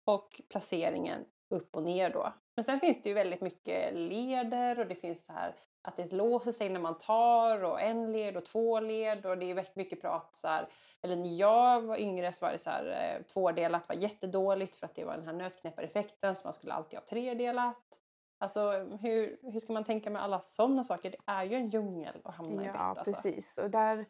[0.05, 2.33] och placeringen upp och ner då.
[2.57, 6.13] Men sen finns det ju väldigt mycket leder och det finns så här att det
[6.13, 9.77] låser sig när man tar och en led och två led och det är väldigt
[9.77, 10.69] mycket prat så här.
[11.03, 14.87] Eller när jag var yngre så var det så här eh, tvådelat var jättedåligt för
[14.87, 18.01] att det var den här nötknäppareffekten så man skulle alltid ha tredelat.
[18.39, 18.71] Alltså
[19.01, 21.11] hur, hur ska man tänka med alla sådana saker?
[21.11, 23.05] Det är ju en djungel att hamna i Ja, alltså.
[23.05, 23.59] precis.
[23.59, 24.07] Och där,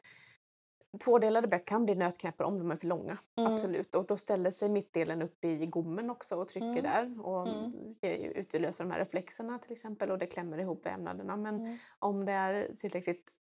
[0.99, 3.19] tvådelade bett kan bli nötknäppar om de är för långa.
[3.39, 3.53] Mm.
[3.53, 3.95] Absolut.
[3.95, 6.83] Och då ställer sig mittdelen upp i gommen också och trycker Mm.
[6.83, 7.27] där.
[7.27, 7.95] Och Mm.
[8.35, 11.37] utlöser de här reflexerna till exempel och det klämmer ihop vävnaderna.
[11.37, 11.79] Men Mm.
[11.99, 13.33] om det är tillräckligt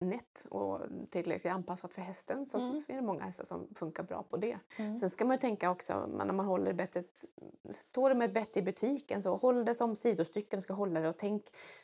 [0.00, 0.80] nätt och
[1.10, 2.82] tillräckligt anpassat för hästen så Mm.
[2.88, 4.58] är det många hästar som funkar bra på det.
[4.78, 4.96] Mm.
[4.96, 7.24] Sen ska man ju tänka också när man håller bettet,
[7.70, 11.08] står det med ett bett i butiken så håll det som sidostycken ska hålla det
[11.08, 11.42] och tänk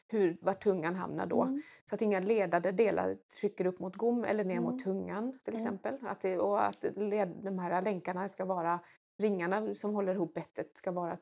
[0.09, 1.43] hur, var tungan hamnar då.
[1.43, 1.63] Mm.
[1.89, 4.65] Så att inga ledade delar trycker upp mot gom eller ner Mm.
[4.65, 5.67] mot tungan till Mm.
[5.67, 5.99] exempel.
[6.07, 8.81] Att det, och att led, de här länkarna ska vara,
[9.19, 11.19] ringarna som håller ihop bettet ska vara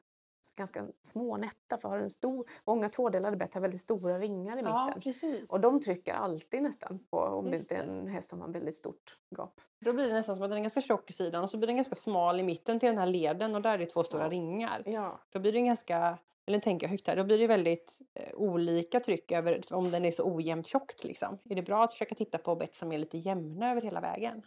[0.61, 1.79] ganska små och nätta.
[1.79, 5.03] För har en stor, många tvådelade bett har väldigt stora ringar i Ja, mitten.
[5.03, 5.51] precis.
[5.53, 8.49] Och de trycker alltid nästan på om Just det inte är en häst som har
[8.49, 9.61] väldigt stort gap.
[9.81, 11.67] Då blir det nästan som att den är ganska tjock i sidan och så blir
[11.67, 14.23] den ganska smal i mitten till den här leden och där är det två stora
[14.23, 14.29] Ja.
[14.31, 14.83] ringar.
[14.87, 18.35] Ja, Då blir det ganska, eller tänker jag högt här, då blir det väldigt eh,
[18.35, 21.39] olika tryck över om den är så ojämnt tjockt liksom.
[21.45, 24.43] Är det bra att försöka titta på bett som är lite jämna över hela vägen?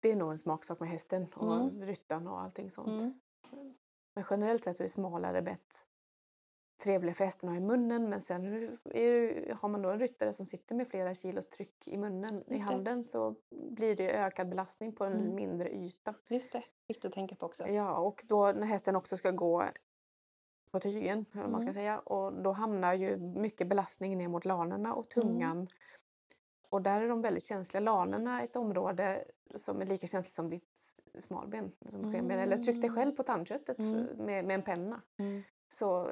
[0.00, 1.82] det är nog en smaksak med hästen och Mm.
[1.86, 3.02] ryttaren och allting sånt.
[3.02, 3.14] Mm.
[4.18, 5.86] Men generellt sett är smalare bett
[6.82, 8.44] trevliga för hästen att ha i munnen men sen
[8.84, 12.58] är har man då en ryttare som sitter med flera kilos tryck i munnen, i
[12.58, 15.34] handen så blir det ökad belastning på en Mm.
[15.34, 16.14] mindre yta.
[16.28, 17.66] Just det, viktigt att tänka på också.
[17.68, 19.64] Ja, och då när hästen också ska gå
[20.70, 21.74] på tygen, eller vad man ska Mm.
[21.74, 25.68] säga, och då hamnar ju mycket belastning ner mot lanerna och tungan.
[26.68, 27.80] Och där är de väldigt känsliga.
[27.80, 32.38] Lanerna är ett område som är lika känsligt som ditt smalben, som skenben.
[32.38, 34.04] Eller tryck dig själv på tandköttet Mm.
[34.16, 35.00] med, med en penna.
[35.18, 35.42] Mm.
[35.78, 36.10] Så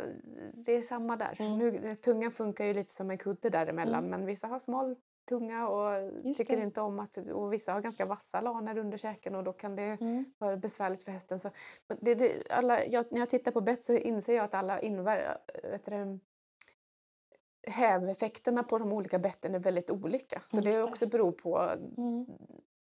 [0.55, 1.37] det är samma där.
[1.41, 1.59] Mm.
[1.59, 4.11] Nu, tungan funkar ju lite som en kudde däremellan Mm.
[4.11, 4.97] men vissa har smal
[5.29, 6.63] tunga och Just tycker det.
[6.63, 7.17] inte om att...
[7.17, 10.25] Och vissa har ganska vassa laner under käken och då kan det Mm.
[10.39, 11.39] vara besvärligt för hästen.
[11.39, 11.51] Så
[12.01, 15.39] det, det, alla, jag, när jag tittar på bett så inser jag att alla inver,
[15.63, 16.19] vet du,
[17.69, 20.43] häveffekterna på de olika betten är väldigt olika.
[20.47, 20.83] Så Just det det.
[20.83, 21.59] också beror på
[21.97, 22.27] Mm.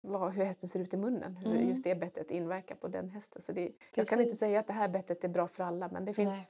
[0.02, 1.70] Vad, hur hästen ser ut i munnen, hur Mm.
[1.70, 3.42] just det bettet inverkar på den hästen.
[3.42, 6.06] Så det, jag kan inte säga att det här bettet är bra för alla men
[6.06, 6.48] det finns Nej.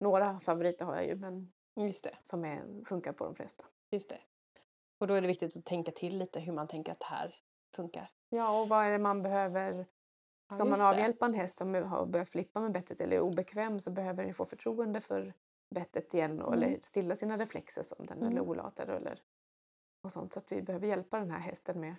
[0.00, 1.52] några favoriter har jag ju men
[2.22, 3.64] som är, funkar på de flesta.
[3.90, 4.18] Just det.
[4.98, 7.34] Och då är det viktigt att tänka till lite hur man tänker att det här
[7.76, 8.10] funkar.
[8.28, 9.86] Ja och vad är det man behöver
[10.52, 13.90] Ska man avhjälpa en häst som har börjat flippa med bettet eller är obekväm så
[13.90, 15.34] behöver den få förtroende för
[15.74, 16.68] bettet igen och, Mm.
[16.68, 18.48] eller stilla sina reflexer som den eller Mm.
[18.48, 19.22] olatad eller
[20.04, 20.32] och sånt.
[20.32, 21.94] Så att vi behöver hjälpa den här hästen med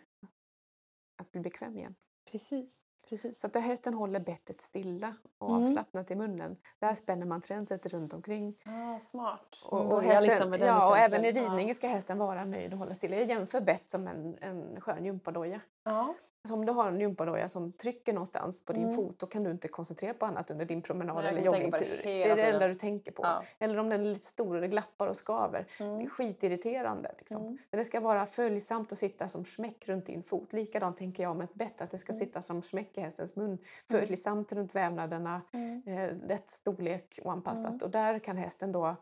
[1.22, 1.96] att bli bekväm igen.
[2.32, 2.78] Precis.
[3.10, 3.40] Precis.
[3.40, 5.62] Så att där hästen håller bettet stilla och Mm.
[5.62, 8.56] avslappnat i munnen, där spänner man tränset runt omkring.
[8.66, 9.62] Ah, smart.
[9.64, 11.14] Och, och, hästen, liksom ja, och centrum.
[11.22, 13.16] även i ridningen ska hästen vara nöjd och hålla stilla.
[13.16, 15.62] Jag jämför bett som en, en skön gympadoja.
[15.84, 16.14] Ja.
[16.48, 18.96] Så om du har en gympadoja som trycker någonstans på din Mm.
[18.96, 22.02] fot då kan du inte koncentrera på annat under din promenad Nej, eller joggingtur.
[22.04, 23.24] Det, är det enda du tänker på.
[23.24, 23.44] Ja.
[23.60, 25.68] Eller om den är lite stor och det glappar och skaver.
[25.78, 26.10] Det är Mm.
[26.10, 27.16] skitirriterande.
[27.18, 27.42] Liksom.
[27.42, 27.58] Mm.
[27.70, 30.54] Det ska vara följsamt och sitta som smäck runt din fot.
[30.54, 32.26] Likadant tänker jag om ett bett, att det ska Mm.
[32.26, 33.58] sitta som smäck i hästens mun.
[33.92, 35.84] Följsamt runt vävnaderna, Mm.
[35.88, 37.66] eh, rätt storlek och anpassat.
[37.72, 37.80] Mm.
[37.84, 38.96] Och där kan hästen då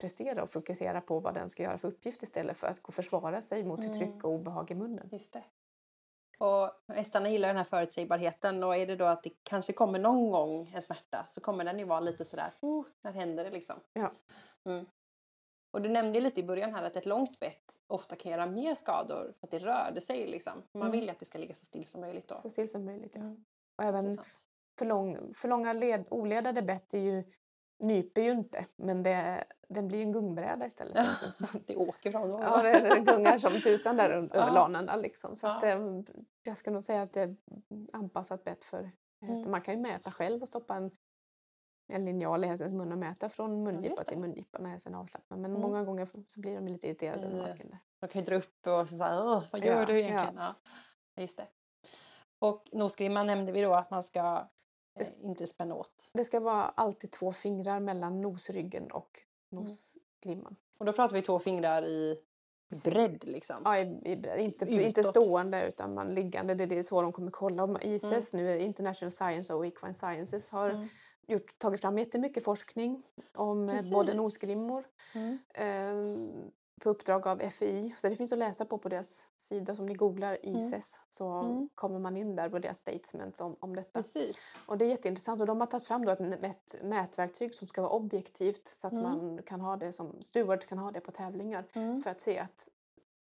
[0.00, 2.94] prestera och fokusera på vad den ska göra för uppgift istället för att gå och
[2.94, 3.92] försvara sig mot Mm.
[3.98, 5.08] tryck och obehag i munnen.
[5.12, 5.42] Just det.
[6.38, 10.30] Och hästarna gillar den här förutsägbarheten och är det då att det kanske kommer någon
[10.30, 13.76] gång en smärta så kommer den ju vara lite sådär, oh, när händer det liksom?
[13.92, 14.12] Ja.
[14.64, 14.86] Mm.
[15.70, 18.46] Och du nämnde ju lite i början här att ett långt bett ofta kan göra
[18.46, 20.62] mer skador för att det rörde sig liksom.
[20.72, 20.92] Man Mm.
[20.92, 22.36] vill ju att det ska ligga så still som möjligt då.
[22.36, 23.12] Så still som möjligt.
[23.14, 23.20] Ja.
[23.20, 23.44] Mm.
[23.78, 24.18] Och även
[24.78, 27.24] för, lång, för långa led, oledade bett är ju,
[27.78, 30.96] nyper ju inte men det, den blir en gungbräda istället.
[31.06, 31.62] hästens mun.
[31.66, 34.50] Det åker fram och Ja, det, gungar som tusan där över Ja.
[34.50, 34.96] lanerna.
[34.96, 35.38] Liksom.
[35.38, 35.56] Så Ja.
[35.56, 35.78] att, eh,
[36.42, 37.36] jag ska nog säga att det är
[37.92, 38.82] anpassat bett för
[39.20, 39.38] hästen.
[39.38, 39.50] Mm.
[39.50, 40.90] Man kan ju mäta själv och stoppa en,
[41.92, 44.98] en linjal i hästens mun och mäta från mungipa just till mungipa när hästen är
[44.98, 45.40] avslappnad.
[45.40, 45.62] Men Mm.
[45.62, 47.78] många gånger så blir de lite irriterade eh, masken där.
[48.00, 49.98] Man kan ju dra upp och "Åh, vad gör Ja, du ja.
[49.98, 50.36] egentligen?
[50.36, 50.54] Ja.
[51.14, 51.20] ja.
[51.22, 51.46] Just det.
[52.38, 54.48] Och nosgrimman nämnde vi då att man ska
[55.00, 56.10] eh, inte spänna åt.
[56.12, 59.10] Det ska vara alltid två fingrar mellan nosryggen och
[59.52, 59.64] Mm.
[59.64, 60.56] nosgrimman.
[60.78, 62.18] Och då pratar vi två fingrar i
[62.84, 63.56] bredd liksom.
[63.64, 64.40] Ja, i, i, bredd.
[64.40, 64.82] inte, Utåt.
[64.86, 66.54] inte stående utan man liggande.
[66.54, 67.64] Det, det är så de kommer kolla.
[67.64, 68.46] Om ICES Mm.
[68.46, 70.88] nu, International Science och Equine Sciences har Mm.
[71.26, 73.02] gjort, tagit fram jättemycket forskning
[73.34, 74.16] om eh, både Precis.
[74.16, 74.84] nosgrimmor
[75.14, 75.38] Mm.
[75.54, 76.46] eh,
[76.80, 77.94] på uppdrag av FI.
[77.98, 79.74] Så det finns att läsa på på deras sida.
[79.74, 81.68] Som ni googlar ICES så Mm.
[81.74, 84.02] kommer man in där på deras statements om, om detta.
[84.02, 84.36] Precis.
[84.66, 87.82] Och det är jätteintressant och de har tagit fram då ett, ett mätverktyg som ska
[87.82, 89.02] vara objektivt så att Mm.
[89.04, 92.02] man kan ha det som steward kan ha det på tävlingar Mm.
[92.02, 92.68] för att se att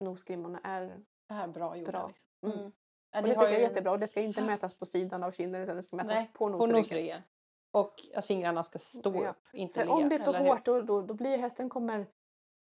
[0.01, 0.97] nosgrimmorna är
[1.29, 1.93] är bra gjorda.
[1.93, 2.07] Bra.
[2.09, 2.29] Liksom.
[2.43, 2.59] Mm.
[2.59, 2.73] Mm.
[3.17, 3.93] och det tycker jag är jättebra.
[3.93, 6.49] Och det ska inte mätas på sidan av kinden utan det ska mätas Nej, på
[6.49, 7.23] nosryggen.
[7.71, 9.31] Och att fingrarna ska stå Ja.
[9.31, 9.95] upp, inte För ligga.
[9.95, 12.07] om det är för hårt då, då, då blir hästen kommer...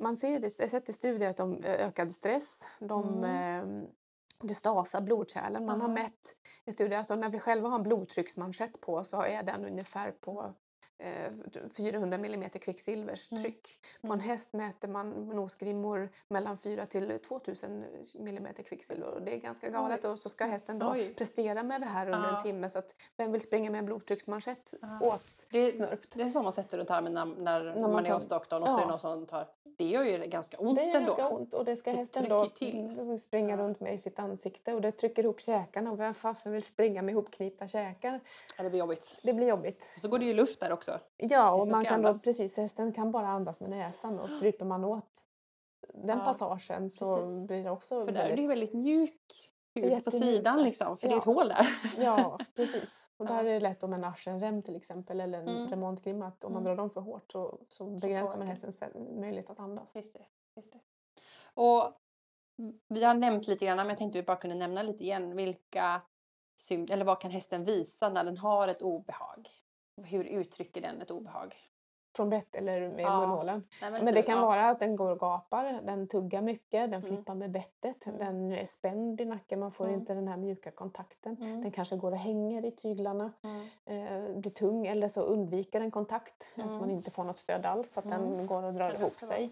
[0.00, 3.82] Man ser det, har sett i studier att de eh, ökad stress, de Mm.
[3.84, 3.88] eh,
[4.42, 5.66] det stasar blodkärlen.
[5.66, 5.94] Man har Aha.
[5.94, 10.10] mätt i studier, alltså när vi själva har en blodtrycksmanschett på så är den ungefär
[10.12, 10.54] på
[11.76, 13.42] 400 mm kvicksilvers Mm.
[14.00, 14.20] På en Mm.
[14.20, 17.84] häst mäter man nosgrimmor mellan 4 till 2000
[18.14, 21.14] mm kvicksilver och det är ganska galet och så ska hästen då Oj.
[21.14, 22.36] prestera med det här under Ja.
[22.36, 24.98] en timme så att vem vill springa med en blodtrycksmanschett Ja.
[25.00, 26.14] åt Det, snörpt?
[26.14, 28.68] det är så man sätter runt armen när, när, man man är hos doktorn och
[28.68, 28.88] så är det ja.
[28.88, 29.46] någon som tar...
[29.78, 30.98] Det gör ju ganska ont Det är ändå.
[31.06, 33.18] ganska ont och det ska Det hästen då till.
[33.18, 33.56] springa Ja.
[33.62, 37.02] runt med i sitt ansikte och det trycker ihop käkarna och vem fasen vill springa
[37.02, 38.20] med ihopknipta käkar?
[38.56, 39.16] Ja, det blir jobbigt.
[39.22, 39.92] Det blir jobbigt.
[39.94, 40.89] Och så går det ju luft där också.
[41.16, 44.84] Ja, och man kan då precis, hästen kan bara andas med näsan och stryper man
[44.84, 45.24] åt
[45.94, 47.46] den Ja, passagen så precis.
[47.46, 48.68] blir det också För där är det ju väldigt...
[48.70, 50.98] väldigt mjuk hud på sidan liksom.
[50.98, 51.32] För det är ett Ja.
[51.32, 51.66] hål där.
[51.98, 53.06] Ja, precis.
[53.16, 53.32] Och Ja.
[53.32, 55.68] där är det lätt om en aschenrem till exempel eller en Mm.
[55.68, 56.70] remontgrimma att om man Mm.
[56.76, 58.80] drar dem för hårt så, så begränsar man hästens
[59.20, 59.94] möjlighet att andas.
[59.94, 60.26] Just det.
[60.56, 60.78] Just det.
[61.54, 61.92] Och
[62.88, 65.36] vi har nämnt lite grann, men jag tänkte vi bara kunde nämna lite igen.
[65.36, 66.00] Vilka
[66.90, 69.48] eller vad kan hästen visa när den har ett obehag?
[70.04, 71.54] Hur uttrycker den ett obehag?
[72.16, 73.20] Från bett eller med Ja.
[73.20, 73.62] munhålan.
[73.82, 74.46] Nej, Men det du- kan ja.
[74.46, 77.02] vara att den går och gapar, den tuggar mycket, den Mm.
[77.02, 78.18] flippar med bettet, Mm.
[78.18, 80.00] den är spänd i nacken, man får Mm.
[80.00, 81.36] inte den här mjuka kontakten.
[81.40, 81.60] Mm.
[81.62, 83.68] Den kanske går och hänger i tyglarna, Mm.
[83.86, 87.98] eh, blir tung eller så undviker den kontakt, att man inte får något stöd alls,
[87.98, 89.50] att den går och drar ihop sig.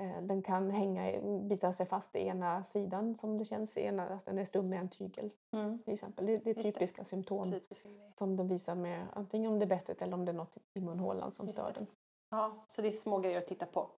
[0.00, 4.24] Eh, den kan hänga, bita sig fast i ena sidan som det känns, ena, att
[4.24, 5.78] den är stum med en tygel Mm.
[5.82, 6.26] till exempel.
[6.26, 6.72] Det, det är Just det.
[6.72, 8.12] typiska symptom Typiska grejer.
[8.18, 10.80] som den visar med antingen om det är bettet eller om det är något i
[10.80, 11.74] munhålan som Just stör det.
[11.74, 11.86] den.
[12.30, 13.90] Ja, så det är små grejer att titta på.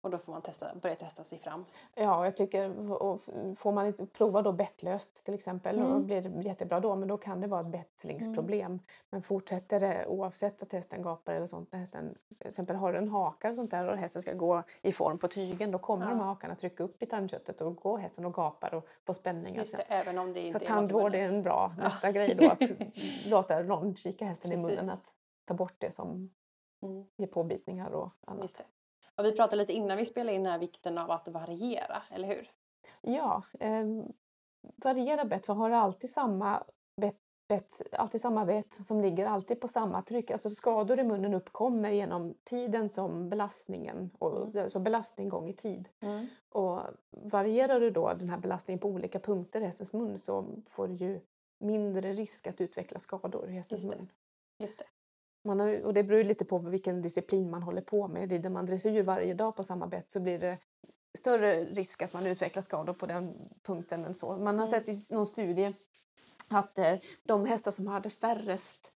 [0.00, 1.64] Och då får man testa, börja testa sig fram.
[1.94, 3.22] Ja, jag tycker, och
[3.56, 6.06] får man inte prova då bettlöst till exempel och Mm.
[6.06, 8.80] blir det jättebra då, men då kan det vara ett bättringsproblem.
[9.10, 13.08] Men fortsätter det oavsett att hästen gapar eller sånt, när hästen till exempel har en
[13.08, 16.10] haka och sånt där och hästen ska gå i form på tygen, då kommer Ja.
[16.10, 19.60] de här hakarna trycka upp i tandköttet och går hästen och gapar och får spänningar.
[19.60, 21.82] Just det, även om det Så inte är tandvård är en bra Ja.
[21.84, 22.60] nästa grej då, att
[23.26, 25.04] låta någon kika hästen i munnen, Precis.
[25.08, 26.30] att ta bort det som
[26.82, 27.04] Mm.
[27.16, 28.62] ger påbitningar och annat.
[29.16, 32.50] Och vi pratade lite innan vi spelade in här vikten av att variera, eller hur?
[33.00, 33.84] Ja, eh,
[34.76, 35.46] variera bett.
[35.46, 36.64] För har du alltid samma
[37.00, 37.16] bett,
[37.48, 40.30] bett, alltid samma bett som ligger alltid på samma tryck.
[40.30, 44.64] Alltså skador i munnen uppkommer genom tiden som belastningen, och, Mm.
[44.64, 45.88] alltså belastning gång i tid.
[46.48, 50.88] Och varierar du då den här belastningen på olika punkter i hästens mun så får
[50.88, 51.20] du ju
[51.58, 54.12] mindre risk att utveckla skador i hästens Just mun.
[54.58, 54.84] Just det.
[55.46, 58.30] Man har, och det beror lite på vilken disciplin man håller på med.
[58.30, 60.58] Rider man dressyr varje dag på samma bett så blir det
[61.18, 64.36] större risk att man utvecklar skador på den punkten än så.
[64.36, 64.84] Man har Mm.
[64.84, 65.74] sett i någon studie
[66.48, 68.92] att eh, de hästar som hade färrest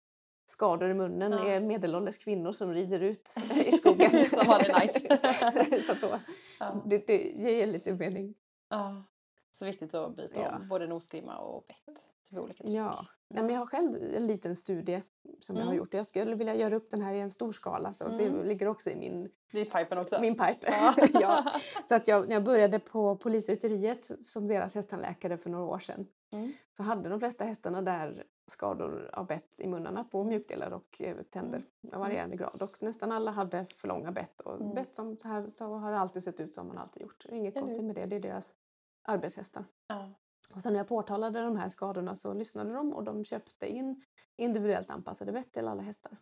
[0.46, 1.46] skador i munnen Ja.
[1.48, 3.30] är medelålders kvinnor som rider ut
[3.66, 4.26] i skogen.
[4.30, 5.84] Som har det nice.
[5.94, 6.20] så då,
[6.60, 6.82] Ja.
[6.86, 8.34] det, det ger lite mening.
[8.70, 9.04] Ja.
[9.52, 12.00] Så viktigt att byta om både nosgrimma och bett
[12.30, 12.76] till olika tryck.
[12.76, 13.06] Ja.
[13.32, 15.02] Nej, men jag har själv en liten studie
[15.40, 15.78] som jag har Mm.
[15.78, 15.94] gjort.
[15.94, 18.44] Jag skulle vilja göra upp den här i en stor skala så det Mm.
[18.46, 20.22] ligger också i min, Det är pipen också.
[20.22, 20.58] min pipe.
[20.62, 20.94] Ja.
[21.22, 21.44] ja.
[21.86, 26.08] Så att jag, när jag började på polisrytteriet som deras hästtandläkare för några år sedan
[26.34, 26.54] Mm.
[26.78, 31.18] så hade de flesta hästarna där skador av bett i munnarna på mjukdelar och eh,
[31.18, 31.64] tänder
[31.94, 32.62] av varierande grad.
[32.62, 34.42] Och nästan alla hade för långa bett.
[34.42, 34.74] Och Mm.
[34.74, 37.26] bett som så här så har det alltid sett ut som man alltid gjort.
[37.30, 38.54] Inget konstigt med det, det är deras
[39.04, 39.66] arbetshästar.
[39.88, 40.10] Ja.
[40.56, 44.04] Och sen när jag påtalade de här skadorna så lyssnade de och de köpte in
[44.38, 46.18] individuellt anpassade bett till alla hästar.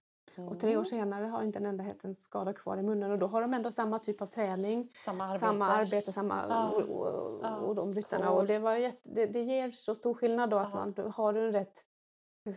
[0.50, 0.86] Och tre år Mm.
[0.86, 3.54] senare har inte en enda häst en skada kvar i munnen och då har de
[3.54, 5.40] ändå samma typ av träning, Samma arbete.
[5.40, 6.70] samma arbete, samma Ja.
[6.70, 7.56] och, och, Ja.
[7.58, 8.32] och de ryttarna.
[8.32, 10.86] Och det, var jätte, det, det ger så stor skillnad då att Ja.
[11.04, 11.84] man, har du en rätt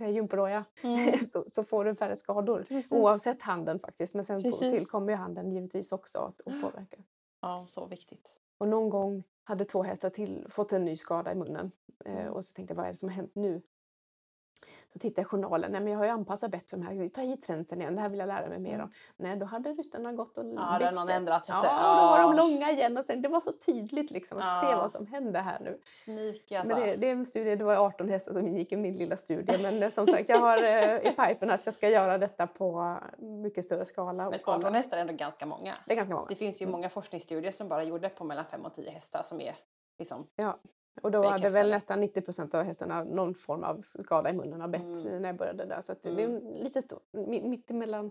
[0.09, 1.19] gympadojja Mm.
[1.33, 2.65] så, så får du färre skador.
[2.69, 2.93] Precis.
[2.93, 4.15] Oavsett handen faktiskt.
[4.15, 4.73] Men sen Precis.
[4.73, 6.97] tillkommer ju handen givetvis också att påverka.
[7.43, 8.37] Ja, så viktigt.
[8.59, 11.73] Och någon gång hade två hästar till fått en ny skada i munnen.
[12.05, 12.33] Eh, Mm.
[12.33, 13.63] och så tänkte jag, vad är det som har hänt nu?
[14.89, 15.73] Så tittade jag i journalen.
[15.73, 17.09] Nej, men jag har ju anpassat bett för de här.
[17.09, 18.85] Ta hit trenden igen, det här vill jag lära mig mer Mm.
[18.87, 18.93] om.
[19.17, 21.69] Nej, då hade ryttarna gått och Ja, bytt någon ändrat Ja, lite.
[21.75, 22.43] då var de Ja.
[22.43, 22.97] långa igen.
[22.99, 24.77] Och sen, det var så tydligt liksom, att se Ja.
[24.77, 25.79] vad som hände här nu.
[26.05, 26.77] Sneaky alltså.
[26.77, 29.17] Men det, det är en studie, det var 18 hästar som ingick i min lilla
[29.17, 29.63] studie.
[29.63, 32.97] Men eh, som sagt, jag har eh, i pipen att jag ska göra detta på
[33.19, 34.31] mycket större skala.
[34.31, 34.57] Men kolla.
[34.59, 35.75] 18 hästar är ändå ganska många.
[35.87, 36.27] Det är ganska många.
[36.29, 36.73] Det finns ju Mm.
[36.73, 39.55] många forskningsstudier som bara gjorde på mellan 5 och 10 hästar som är
[39.99, 40.27] liksom
[41.03, 44.69] Och då hade väl nästan 90% av hästarna någon form av skada i munnen av
[44.71, 45.23] bett Mm.
[45.23, 45.81] när jag började där.
[45.81, 46.53] Så att det är Mm.
[46.55, 48.11] lite stor, mi- mitt emellan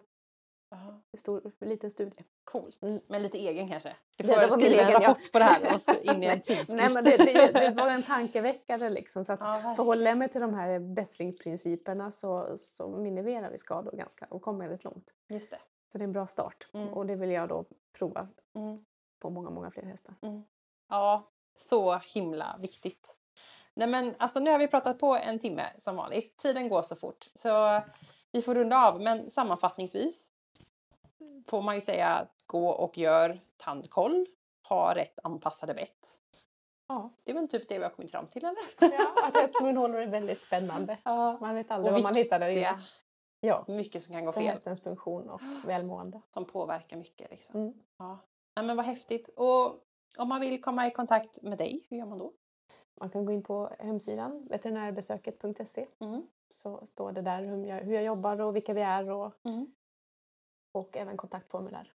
[0.76, 2.24] aha, en stor, liten studie.
[2.44, 2.82] coolt.
[2.84, 3.00] Mm.
[3.08, 3.96] Men lite egen kanske.
[4.18, 5.10] Du får min skriva en egen, ja.
[5.10, 6.74] rapport på det här och in i en tidskrift.
[6.74, 9.26] Nej men det, det, det var en tankeväckare liksom.
[9.26, 13.92] Så att ja, förhåller jag mig till de här bättringsprinciperna så, så minimerar vi skador
[13.92, 15.14] ganska och kommer väldigt långt.
[15.28, 15.60] Just det.
[15.92, 16.68] Så det är en bra start.
[16.74, 16.94] Mm.
[16.94, 17.66] Och det vill jag då
[17.98, 18.86] prova Mm.
[19.20, 20.16] på många, många fler hästar.
[20.90, 21.24] Ja,
[21.62, 23.16] så himla viktigt.
[23.74, 26.38] Nej men alltså nu har vi pratat på en timme som vanligt.
[26.38, 27.82] Tiden går så fort så
[28.32, 30.28] vi får runda av men sammanfattningsvis
[31.48, 34.26] får man ju säga gå och gör tandkoll,
[34.70, 36.20] ha rätt anpassade bett.
[36.88, 37.10] Ja.
[37.24, 38.64] Det är väl typ det vi har kommit fram till eller?
[38.80, 40.98] Ja, att hästmunhållare är väldigt spännande.
[41.04, 41.38] Ja.
[41.42, 42.82] Man vet aldrig vad man hittar där Det inne.
[43.42, 46.22] Ja, mycket som kan gå fel hästens funktion och välmående.
[46.34, 47.32] som påverkar mycket.
[47.32, 47.62] Liksom.
[47.62, 47.74] Mm.
[47.98, 48.20] Ja.
[48.56, 49.30] Nej, men vad häftigt.
[49.36, 49.76] Och
[50.18, 52.34] om man vill komma i kontakt med dig, hur gör man då?
[53.00, 56.28] Man kan gå in på hemsidan veterinärbesöket.se Mm.
[56.50, 59.74] så står det där hur jag, hur jag jobbar och vilka vi är och, Mm.
[60.72, 61.94] och även kontaktformulär.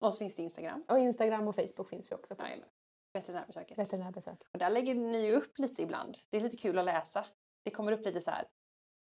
[0.00, 0.84] Och så finns det Instagram.
[0.88, 2.42] Och Instagram och Facebook finns vi också på.
[2.42, 2.68] Jajamän.
[3.12, 3.78] Veterinärbesöket.
[3.78, 4.38] Veterinärbesök.
[4.52, 6.18] Och där lägger ni upp lite ibland.
[6.30, 7.26] Det är lite kul att läsa.
[7.62, 8.48] Det kommer upp lite så här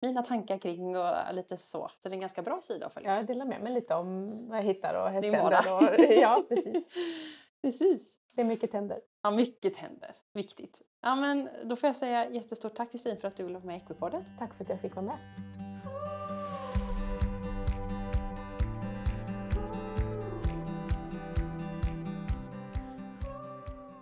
[0.02, 1.92] mina tankar kring och lite så.
[2.00, 3.16] Så det är en ganska bra sida att följa.
[3.16, 5.74] Jag delar med mig lite om vad jag hittar och häständer.
[5.74, 6.90] Och, ja, precis.
[7.64, 8.16] Precis.
[8.36, 9.00] Det är mycket tänder.
[9.22, 10.12] Ja, mycket händer.
[10.34, 10.82] Viktigt.
[11.02, 13.76] Ja, men då får jag säga jättestort tack Kristin för att du ville vara med
[13.76, 14.26] i Equipodden.
[14.40, 15.18] Tack för att jag fick vara med.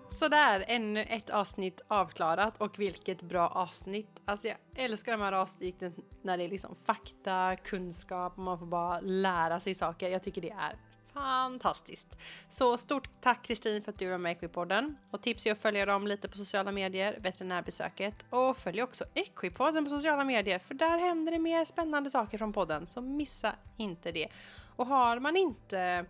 [0.09, 4.21] Sådär, ännu ett avsnitt avklarat och vilket bra avsnitt.
[4.25, 8.65] Alltså jag älskar de här avsnitten när det är liksom fakta, kunskap och man får
[8.65, 10.09] bara lära sig saker.
[10.09, 12.15] Jag tycker det är fantastiskt.
[12.49, 14.97] Så stort tack Kristin för att du var med i Equipodden.
[15.11, 18.25] Och tips är att följa dem lite på sociala medier, veterinärbesöket.
[18.29, 22.53] Och följ också Equipodden på sociala medier för där händer det mer spännande saker från
[22.53, 22.87] podden.
[22.87, 24.27] Så missa inte det.
[24.75, 26.05] Och har man inte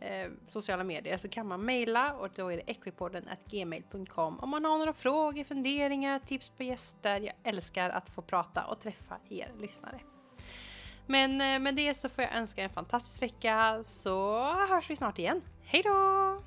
[0.00, 4.64] eh, sociala medier så kan man mejla och då är det equipodden gmail.com om man
[4.64, 7.20] har några frågor, funderingar, tips på gäster.
[7.20, 10.00] Jag älskar att få prata och träffa er lyssnare.
[11.06, 15.18] Men eh, med det så får jag önska en fantastisk vecka så hörs vi snart
[15.18, 15.42] igen.
[15.64, 16.42] Hej då!